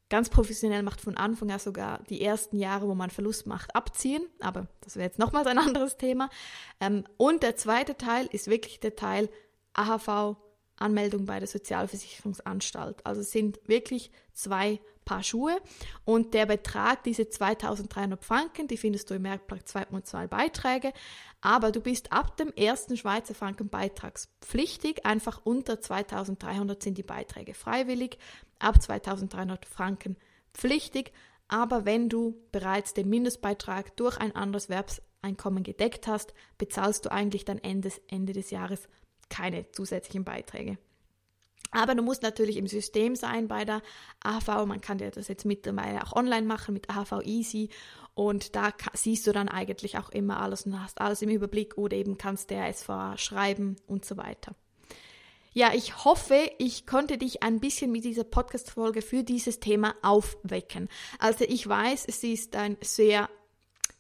ganz 0.10 0.30
professionell 0.30 0.84
macht 0.84 1.02
von 1.02 1.18
Anfang 1.18 1.52
an 1.52 1.60
sogar 1.60 2.04
die 2.04 2.22
ersten 2.22 2.58
Jahre, 2.58 2.88
wo 2.88 2.96
man 2.96 3.10
Verlust 3.10 3.46
macht, 3.46 3.76
abziehen. 3.76 4.26
Aber 4.40 4.68
das 4.82 4.96
wäre 4.96 5.06
jetzt 5.06 5.20
nochmals 5.20 5.48
ein 5.48 5.58
anderes 5.58 5.98
Thema. 5.98 6.30
Ähm, 6.80 7.04
und 7.18 7.44
der 7.44 7.56
zweite 7.56 7.98
Teil 7.98 8.28
ist 8.32 8.50
wirklich 8.50 8.80
der 8.80 8.96
Teil 8.96 9.30
AHV, 9.74 10.38
Anmeldung 10.78 11.26
bei 11.26 11.40
der 11.40 11.48
Sozialversicherungsanstalt. 11.48 13.06
Also 13.06 13.22
es 13.22 13.32
sind 13.32 13.60
wirklich 13.66 14.12
zwei 14.34 14.80
Paar 15.08 15.24
Schuhe. 15.24 15.58
Und 16.06 16.34
der 16.34 16.46
Betrag, 16.46 17.04
diese 17.04 17.30
2300 17.30 18.24
Franken, 18.24 18.68
die 18.68 18.78
findest 18.78 19.10
du 19.10 19.16
im 19.16 19.22
Merkblatt 19.24 19.66
2.2 19.66 20.28
Beiträge, 20.28 20.92
aber 21.40 21.72
du 21.72 21.80
bist 21.80 22.12
ab 22.12 22.36
dem 22.38 22.52
ersten 22.54 22.98
Schweizer 22.98 23.34
Franken 23.34 23.70
beitragspflichtig, 23.70 25.06
einfach 25.06 25.42
unter 25.46 25.80
2300 25.80 26.84
sind 26.84 26.98
die 26.98 27.04
Beiträge 27.04 27.54
freiwillig, 27.54 28.18
ab 28.60 28.82
2300 28.82 29.66
Franken 29.66 30.18
pflichtig, 30.54 31.14
aber 31.48 31.86
wenn 31.86 32.10
du 32.10 32.36
bereits 32.52 32.94
den 32.94 33.08
Mindestbeitrag 33.08 33.96
durch 33.96 34.18
ein 34.18 34.36
anderes 34.36 34.68
Werbseinkommen 34.68 35.64
gedeckt 35.64 36.06
hast, 36.08 36.34
bezahlst 36.58 37.06
du 37.06 37.12
eigentlich 37.12 37.46
dann 37.46 37.60
Ende, 37.60 37.92
Ende 38.10 38.34
des 38.34 38.52
Jahres 38.52 38.90
keine 39.30 39.72
zusätzlichen 39.72 40.26
Beiträge. 40.26 40.78
Aber 41.72 41.96
du 41.96 42.02
musst 42.02 42.24
natürlich 42.24 42.58
im 42.58 42.68
System 42.68 43.16
sein 43.16 43.48
bei 43.48 43.66
der 43.66 43.82
AHV. 44.22 44.66
Man 44.66 44.82
kann 44.82 44.98
dir 44.98 45.12
das 45.12 45.28
jetzt 45.28 45.46
mittlerweile 45.46 46.04
auch 46.04 46.14
online 46.14 46.46
machen 46.46 46.74
mit 46.74 46.90
AHV 46.90 47.24
Easy. 47.24 47.70
Und 48.14 48.56
da 48.56 48.74
siehst 48.94 49.28
du 49.28 49.32
dann 49.32 49.48
eigentlich 49.48 49.98
auch 49.98 50.10
immer 50.10 50.40
alles 50.40 50.66
und 50.66 50.82
hast 50.82 51.00
alles 51.00 51.22
im 51.22 51.30
Überblick 51.30 51.78
oder 51.78 51.96
eben 51.96 52.18
kannst 52.18 52.50
der 52.50 52.74
SVA 52.74 53.18
schreiben 53.18 53.76
und 53.86 54.06
so 54.06 54.18
weiter. 54.18 54.56
Ja, 55.54 55.72
ich 55.74 56.06
hoffe, 56.06 56.52
ich 56.60 56.86
konnte 56.86 57.18
dich 57.18 57.42
ein 57.42 57.60
bisschen 57.60 57.92
mit 57.92 58.04
dieser 58.04 58.24
Podcast-Folge 58.24 59.02
für 59.02 59.24
dieses 59.24 59.60
Thema 59.60 59.96
aufwecken. 60.04 60.88
Also 61.18 61.46
ich 61.48 61.68
weiß, 61.68 62.06
es 62.08 62.24
ist 62.24 62.56
ein 62.56 62.78
sehr 62.82 63.28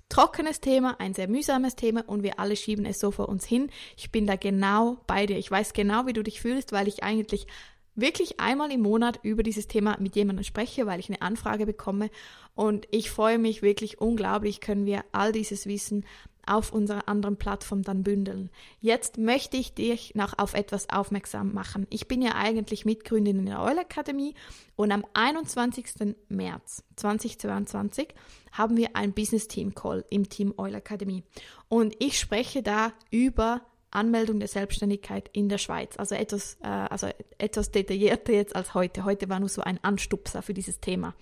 trockenes 0.09 0.61
Thema, 0.61 0.99
ein 0.99 1.13
sehr 1.13 1.27
mühsames 1.27 1.75
Thema 1.75 2.03
und 2.07 2.23
wir 2.23 2.39
alle 2.39 2.55
schieben 2.55 2.85
es 2.85 2.99
so 2.99 3.11
vor 3.11 3.29
uns 3.29 3.45
hin. 3.45 3.69
Ich 3.97 4.11
bin 4.11 4.25
da 4.25 4.35
genau 4.35 4.97
bei 5.07 5.25
dir. 5.25 5.37
Ich 5.37 5.51
weiß 5.51 5.73
genau, 5.73 6.05
wie 6.05 6.13
du 6.13 6.23
dich 6.23 6.41
fühlst, 6.41 6.71
weil 6.71 6.87
ich 6.87 7.03
eigentlich 7.03 7.47
wirklich 7.95 8.39
einmal 8.39 8.71
im 8.71 8.81
Monat 8.81 9.19
über 9.23 9.43
dieses 9.43 9.67
Thema 9.67 9.97
mit 9.99 10.15
jemandem 10.15 10.43
spreche, 10.43 10.85
weil 10.85 10.99
ich 10.99 11.09
eine 11.09 11.21
Anfrage 11.21 11.65
bekomme 11.65 12.09
und 12.55 12.87
ich 12.91 13.09
freue 13.09 13.39
mich 13.39 13.61
wirklich 13.61 13.99
unglaublich, 13.99 14.61
können 14.61 14.85
wir 14.85 15.03
all 15.11 15.31
dieses 15.31 15.65
Wissen 15.65 16.05
auf 16.47 16.71
unserer 16.71 17.07
anderen 17.07 17.37
Plattform 17.37 17.83
dann 17.83 18.03
bündeln. 18.03 18.49
Jetzt 18.79 19.17
möchte 19.17 19.57
ich 19.57 19.73
dich 19.73 20.15
noch 20.15 20.37
auf 20.37 20.53
etwas 20.53 20.89
aufmerksam 20.89 21.53
machen. 21.53 21.87
Ich 21.89 22.07
bin 22.07 22.21
ja 22.21 22.35
eigentlich 22.35 22.85
Mitgründerin 22.85 23.39
in 23.39 23.45
der 23.47 23.61
Eul 23.61 23.79
Akademie 23.79 24.33
und 24.75 24.91
am 24.91 25.05
21. 25.13 26.15
März 26.29 26.83
2022 26.95 28.13
haben 28.51 28.77
wir 28.77 28.95
ein 28.95 29.13
Business 29.13 29.47
Team 29.47 29.75
Call 29.75 30.05
im 30.09 30.29
Team 30.29 30.53
Eul 30.57 30.75
Akademie 30.75 31.23
und 31.69 31.95
ich 31.99 32.19
spreche 32.19 32.63
da 32.63 32.93
über 33.11 33.61
Anmeldung 33.91 34.39
der 34.39 34.49
Selbstständigkeit 34.49 35.29
in 35.33 35.49
der 35.49 35.57
Schweiz. 35.57 35.97
Also 35.97 36.15
etwas, 36.15 36.57
äh, 36.61 36.67
also 36.67 37.07
etwas 37.37 37.71
detaillierter 37.71 38.33
jetzt 38.33 38.55
als 38.55 38.73
heute. 38.73 39.05
Heute 39.05 39.29
war 39.29 39.39
nur 39.39 39.49
so 39.49 39.61
ein 39.61 39.79
Anstupser 39.83 40.41
für 40.41 40.53
dieses 40.53 40.79
Thema. 40.79 41.15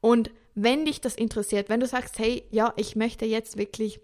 Und 0.00 0.30
wenn 0.54 0.84
dich 0.84 1.00
das 1.00 1.14
interessiert, 1.14 1.68
wenn 1.68 1.80
du 1.80 1.86
sagst, 1.86 2.18
hey, 2.18 2.44
ja, 2.50 2.72
ich 2.76 2.96
möchte 2.96 3.24
jetzt 3.24 3.56
wirklich 3.56 4.00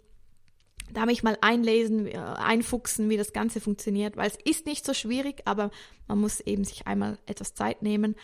da 0.92 1.07
mich 1.07 1.22
mal 1.22 1.38
einlesen, 1.40 2.07
äh, 2.07 2.16
einfuchsen, 2.16 3.09
wie 3.11 3.16
das 3.16 3.33
Ganze 3.33 3.61
funktioniert, 3.61 4.16
weil 4.16 4.29
es 4.29 4.38
ist 4.44 4.66
nicht 4.66 4.85
so 4.85 4.94
schwierig, 4.94 5.42
aber 5.44 5.70
man 6.07 6.18
muss 6.18 6.40
eben 6.40 6.64
sich 6.64 6.87
einmal 6.87 7.18
etwas 7.27 7.55
Zeit 7.55 7.83
nehmen 7.83 8.16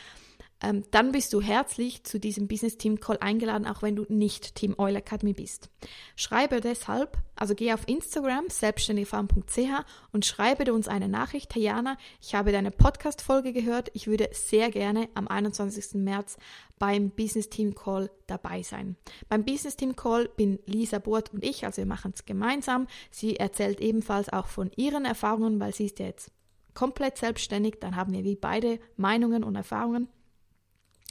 ähm, 0.65 0.83
dann 0.93 1.13
bist 1.13 1.35
du 1.35 1.43
herzlich 1.43 2.05
zu 2.05 2.19
diesem 2.19 2.49
Business 2.49 2.79
Team 2.79 2.99
Call 2.99 3.19
eingeladen, 3.21 3.67
auch 3.67 3.83
wenn 3.83 3.97
du 3.97 4.07
nicht 4.09 4.55
Team 4.55 4.75
Oil 4.79 4.97
Academy 4.97 5.35
bist. 5.35 5.69
Schreibe 6.17 6.63
deshalb, 6.63 7.19
also 7.37 7.55
geh 7.55 7.75
auf 7.75 7.87
Instagram 7.87 8.49
selbstständigefarm.ch 8.49 9.85
und 10.13 10.25
schreibe 10.25 10.73
uns 10.73 10.89
eine 10.89 11.09
Nachricht. 11.09 11.55
Hey 11.55 11.65
Jana, 11.65 11.99
ich 12.23 12.35
habe 12.35 12.51
deine 12.51 12.71
Podcast-Folge 12.71 13.53
gehört. 13.53 13.91
Ich 13.93 14.07
würde 14.07 14.31
sehr 14.33 14.71
gerne 14.71 15.11
am 15.13 15.29
21. 15.29 16.03
März 16.03 16.39
beim 16.79 17.11
Business 17.11 17.51
Team 17.51 17.75
Call 17.75 18.11
dabei 18.27 18.63
sein. 18.63 18.97
Beim 19.29 19.45
Business 19.45 19.77
Team 19.77 19.95
Call 19.95 20.31
bin 20.35 20.59
Lisa 20.65 20.99
Burt 20.99 21.35
und 21.35 21.45
ich, 21.45 21.67
also 21.67 21.83
wir 21.83 21.87
machen 21.87 22.13
es 22.15 22.25
gemeinsam. 22.25 22.87
Sie 23.11 23.37
erzählt 23.37 23.83
ebenfalls 23.83 24.31
auch 24.31 24.47
von 24.47 24.71
ihren 24.77 25.05
Erfahrungen, 25.05 25.61
weil 25.61 25.75
sie 25.75 25.85
ist 25.85 25.99
ja 25.99 26.07
jetzt 26.07 26.31
komplett 26.73 27.19
selbstständig. 27.19 27.81
Dann 27.81 27.97
haben 27.97 28.15
wir 28.15 28.25
wie 28.25 28.37
beide 28.37 28.79
Meinungen 28.97 29.45
und 29.45 29.57
Erfahrungen. 29.57 30.09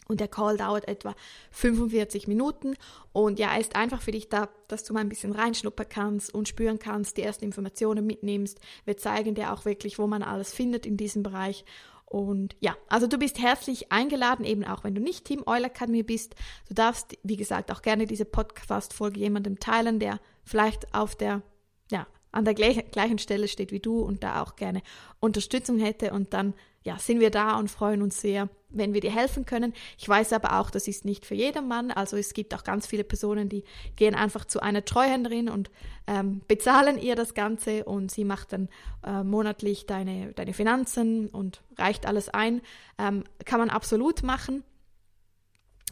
Und 0.07 0.19
der 0.19 0.27
Call 0.27 0.57
dauert 0.57 0.87
etwa 0.87 1.15
45 1.51 2.27
Minuten. 2.27 2.75
Und 3.11 3.39
ja, 3.39 3.53
er 3.53 3.59
ist 3.59 3.75
einfach 3.75 4.01
für 4.01 4.11
dich 4.11 4.29
da, 4.29 4.49
dass 4.67 4.83
du 4.83 4.93
mal 4.93 5.01
ein 5.01 5.09
bisschen 5.09 5.31
reinschnuppern 5.31 5.87
kannst 5.89 6.33
und 6.33 6.47
spüren 6.47 6.79
kannst, 6.79 7.17
die 7.17 7.23
ersten 7.23 7.45
Informationen 7.45 8.05
mitnimmst. 8.05 8.59
Wir 8.85 8.97
zeigen 8.97 9.35
dir 9.35 9.53
auch 9.53 9.65
wirklich, 9.65 9.99
wo 9.99 10.07
man 10.07 10.23
alles 10.23 10.53
findet 10.53 10.85
in 10.85 10.97
diesem 10.97 11.23
Bereich. 11.23 11.65
Und 12.13 12.55
ja, 12.59 12.75
also 12.89 13.07
du 13.07 13.17
bist 13.17 13.39
herzlich 13.41 13.91
eingeladen, 13.91 14.45
eben 14.45 14.65
auch 14.65 14.83
wenn 14.83 14.93
du 14.93 15.01
nicht 15.01 15.25
Team 15.25 15.41
Oil 15.47 15.63
Academy 15.63 16.03
bist. 16.03 16.35
Du 16.67 16.75
darfst, 16.75 17.17
wie 17.23 17.37
gesagt, 17.37 17.71
auch 17.71 17.81
gerne 17.81 18.05
diese 18.05 18.25
Podcast-Folge 18.25 19.19
jemandem 19.19 19.59
teilen, 19.59 19.97
der 19.99 20.19
vielleicht 20.43 20.93
auf 20.93 21.15
der, 21.15 21.41
ja, 21.89 22.05
an 22.31 22.45
der 22.45 22.53
gleichen 22.53 23.17
Stelle 23.17 23.47
steht 23.47 23.71
wie 23.71 23.79
du 23.79 23.99
und 23.99 24.23
da 24.23 24.43
auch 24.43 24.55
gerne 24.55 24.83
Unterstützung 25.19 25.79
hätte. 25.79 26.11
Und 26.13 26.33
dann 26.33 26.53
ja, 26.84 27.00
sind 27.00 27.19
wir 27.19 27.32
da 27.32 27.58
und 27.58 27.72
freuen 27.72 28.02
uns 28.02 28.19
sehr, 28.19 28.50
wenn 28.69 28.93
wir 28.93 29.02
dir 29.02 29.12
helfen 29.12 29.46
können. 29.46 29.74
Ich 29.98 30.08
weiß 30.08 30.34
aber 30.34 30.60
auch, 30.60 30.69
das 30.69 30.88
ist 30.88 31.06
nicht 31.06 31.26
für 31.26 31.36
jedermann. 31.36 31.91
Also 31.91 32.17
es 32.17 32.34
gibt 32.34 32.54
auch 32.54 32.63
ganz 32.63 32.88
viele 32.88 33.04
Personen, 33.04 33.48
die 33.48 33.63
gehen 33.96 34.15
einfach 34.15 34.46
zu 34.46 34.62
einer 34.62 34.84
Treuhänderin 34.84 35.50
und 35.50 35.72
ähm, 36.08 36.41
bezahlen 36.48 37.00
ihr 37.00 37.15
das 37.15 37.34
Ganze 37.34 37.86
und 37.86 38.12
sie 38.12 38.26
macht 38.26 38.52
dann 38.54 38.69
äh, 39.06 39.24
monatlich 39.24 39.86
deine, 39.86 40.34
deine 40.34 40.54
Finanzen 40.54 41.30
und 41.30 41.62
reicht 41.78 42.06
alles 42.06 42.30
ein. 42.30 42.62
Ähm, 42.98 43.24
kann 43.46 43.60
man 43.60 43.69
absolut 43.69 44.24
machen. 44.24 44.63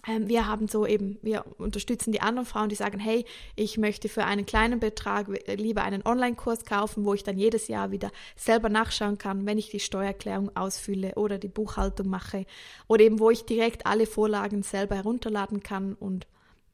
Ähm, 0.07 0.27
wir 0.27 0.47
haben 0.47 0.67
so 0.67 0.85
eben, 0.85 1.17
wir 1.21 1.45
unterstützen 1.57 2.11
die 2.11 2.21
anderen 2.21 2.45
Frauen, 2.45 2.69
die 2.69 2.75
sagen, 2.75 2.99
hey, 2.99 3.25
ich 3.55 3.77
möchte 3.77 4.09
für 4.09 4.25
einen 4.25 4.45
kleinen 4.45 4.79
Betrag 4.79 5.27
lieber 5.47 5.83
einen 5.83 6.05
Online-Kurs 6.05 6.65
kaufen, 6.65 7.05
wo 7.05 7.13
ich 7.13 7.23
dann 7.23 7.37
jedes 7.37 7.67
Jahr 7.67 7.91
wieder 7.91 8.11
selber 8.35 8.69
nachschauen 8.69 9.17
kann, 9.17 9.45
wenn 9.45 9.57
ich 9.57 9.69
die 9.69 9.79
Steuererklärung 9.79 10.55
ausfülle 10.55 11.13
oder 11.15 11.37
die 11.37 11.47
Buchhaltung 11.47 12.07
mache. 12.07 12.45
Oder 12.87 13.03
eben 13.03 13.19
wo 13.19 13.29
ich 13.29 13.45
direkt 13.45 13.85
alle 13.85 14.07
Vorlagen 14.07 14.63
selber 14.63 14.95
herunterladen 14.95 15.61
kann 15.61 15.93
und 15.93 16.27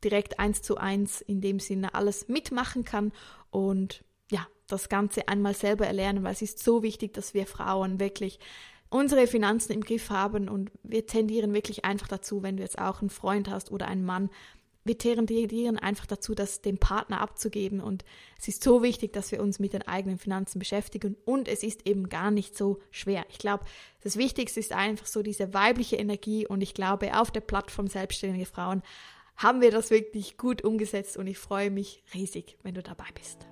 direkt 0.04 0.40
eins 0.40 0.62
zu 0.62 0.78
eins 0.78 1.22
in 1.22 1.42
dem 1.42 1.60
Sinne 1.60 1.94
alles 1.96 2.28
mitmachen 2.28 2.84
kann 2.84 3.12
und 3.50 4.04
ja, 4.30 4.46
das 4.68 4.90
Ganze 4.90 5.28
einmal 5.28 5.54
selber 5.54 5.88
erlernen, 5.88 6.24
weil 6.24 6.34
es 6.34 6.42
ist 6.42 6.64
so 6.64 6.84
wichtig, 6.84 7.14
dass 7.14 7.34
wir 7.34 7.48
Frauen 7.48 8.00
wirklich 8.00 8.40
unsere 8.90 9.28
Finanzen 9.28 9.74
im 9.74 9.82
Griff 9.82 10.10
haben 10.10 10.50
und 10.50 10.72
wir 10.84 11.06
tendieren 11.06 11.54
wirklich 11.54 11.86
einfach 11.86 12.08
dazu, 12.08 12.44
wenn 12.44 12.58
du 12.58 12.64
jetzt 12.64 12.80
auch 12.80 13.02
einen 13.02 13.10
Freund 13.10 13.50
hast 13.50 13.72
oder 13.72 13.88
einen 13.88 14.06
Mann, 14.06 14.30
wir 14.88 14.98
tendieren 14.98 15.78
einfach 15.78 16.06
dazu, 16.06 16.34
das 16.34 16.62
dem 16.62 16.78
Partner 16.78 17.20
abzugeben 17.20 17.82
und 17.82 18.06
es 18.40 18.48
ist 18.48 18.64
so 18.64 18.82
wichtig, 18.82 19.12
dass 19.14 19.32
wir 19.32 19.42
uns 19.42 19.60
mit 19.60 19.74
den 19.74 19.82
eigenen 19.82 20.18
Finanzen 20.18 20.60
beschäftigen 20.60 21.18
und 21.26 21.48
es 21.48 21.62
ist 21.62 21.86
eben 21.86 22.10
gar 22.10 22.32
nicht 22.32 22.58
so 22.58 22.80
schwer. 22.90 23.26
Ich 23.30 23.38
glaube, 23.38 23.66
das 24.02 24.18
Wichtigste 24.18 24.60
ist 24.60 24.72
einfach 24.72 25.06
so 25.06 25.22
diese 25.22 25.54
weibliche 25.54 25.98
Energie 25.98 26.48
und 26.48 26.62
ich 26.62 26.74
glaube, 26.74 27.20
auf 27.20 27.32
der 27.32 27.42
Plattform 27.42 27.88
Selbstständige 27.88 28.46
Frauen 28.46 28.82
haben 29.36 29.62
wir 29.62 29.72
das 29.72 29.92
wirklich 29.92 30.38
gut 30.38 30.64
umgesetzt 30.64 31.18
und 31.18 31.28
ich 31.28 31.38
freue 31.38 31.70
mich 31.70 32.02
riesig, 32.14 32.58
wenn 32.64 32.74
du 32.74 32.82
dabei 32.82 33.06
bist. 33.14 33.48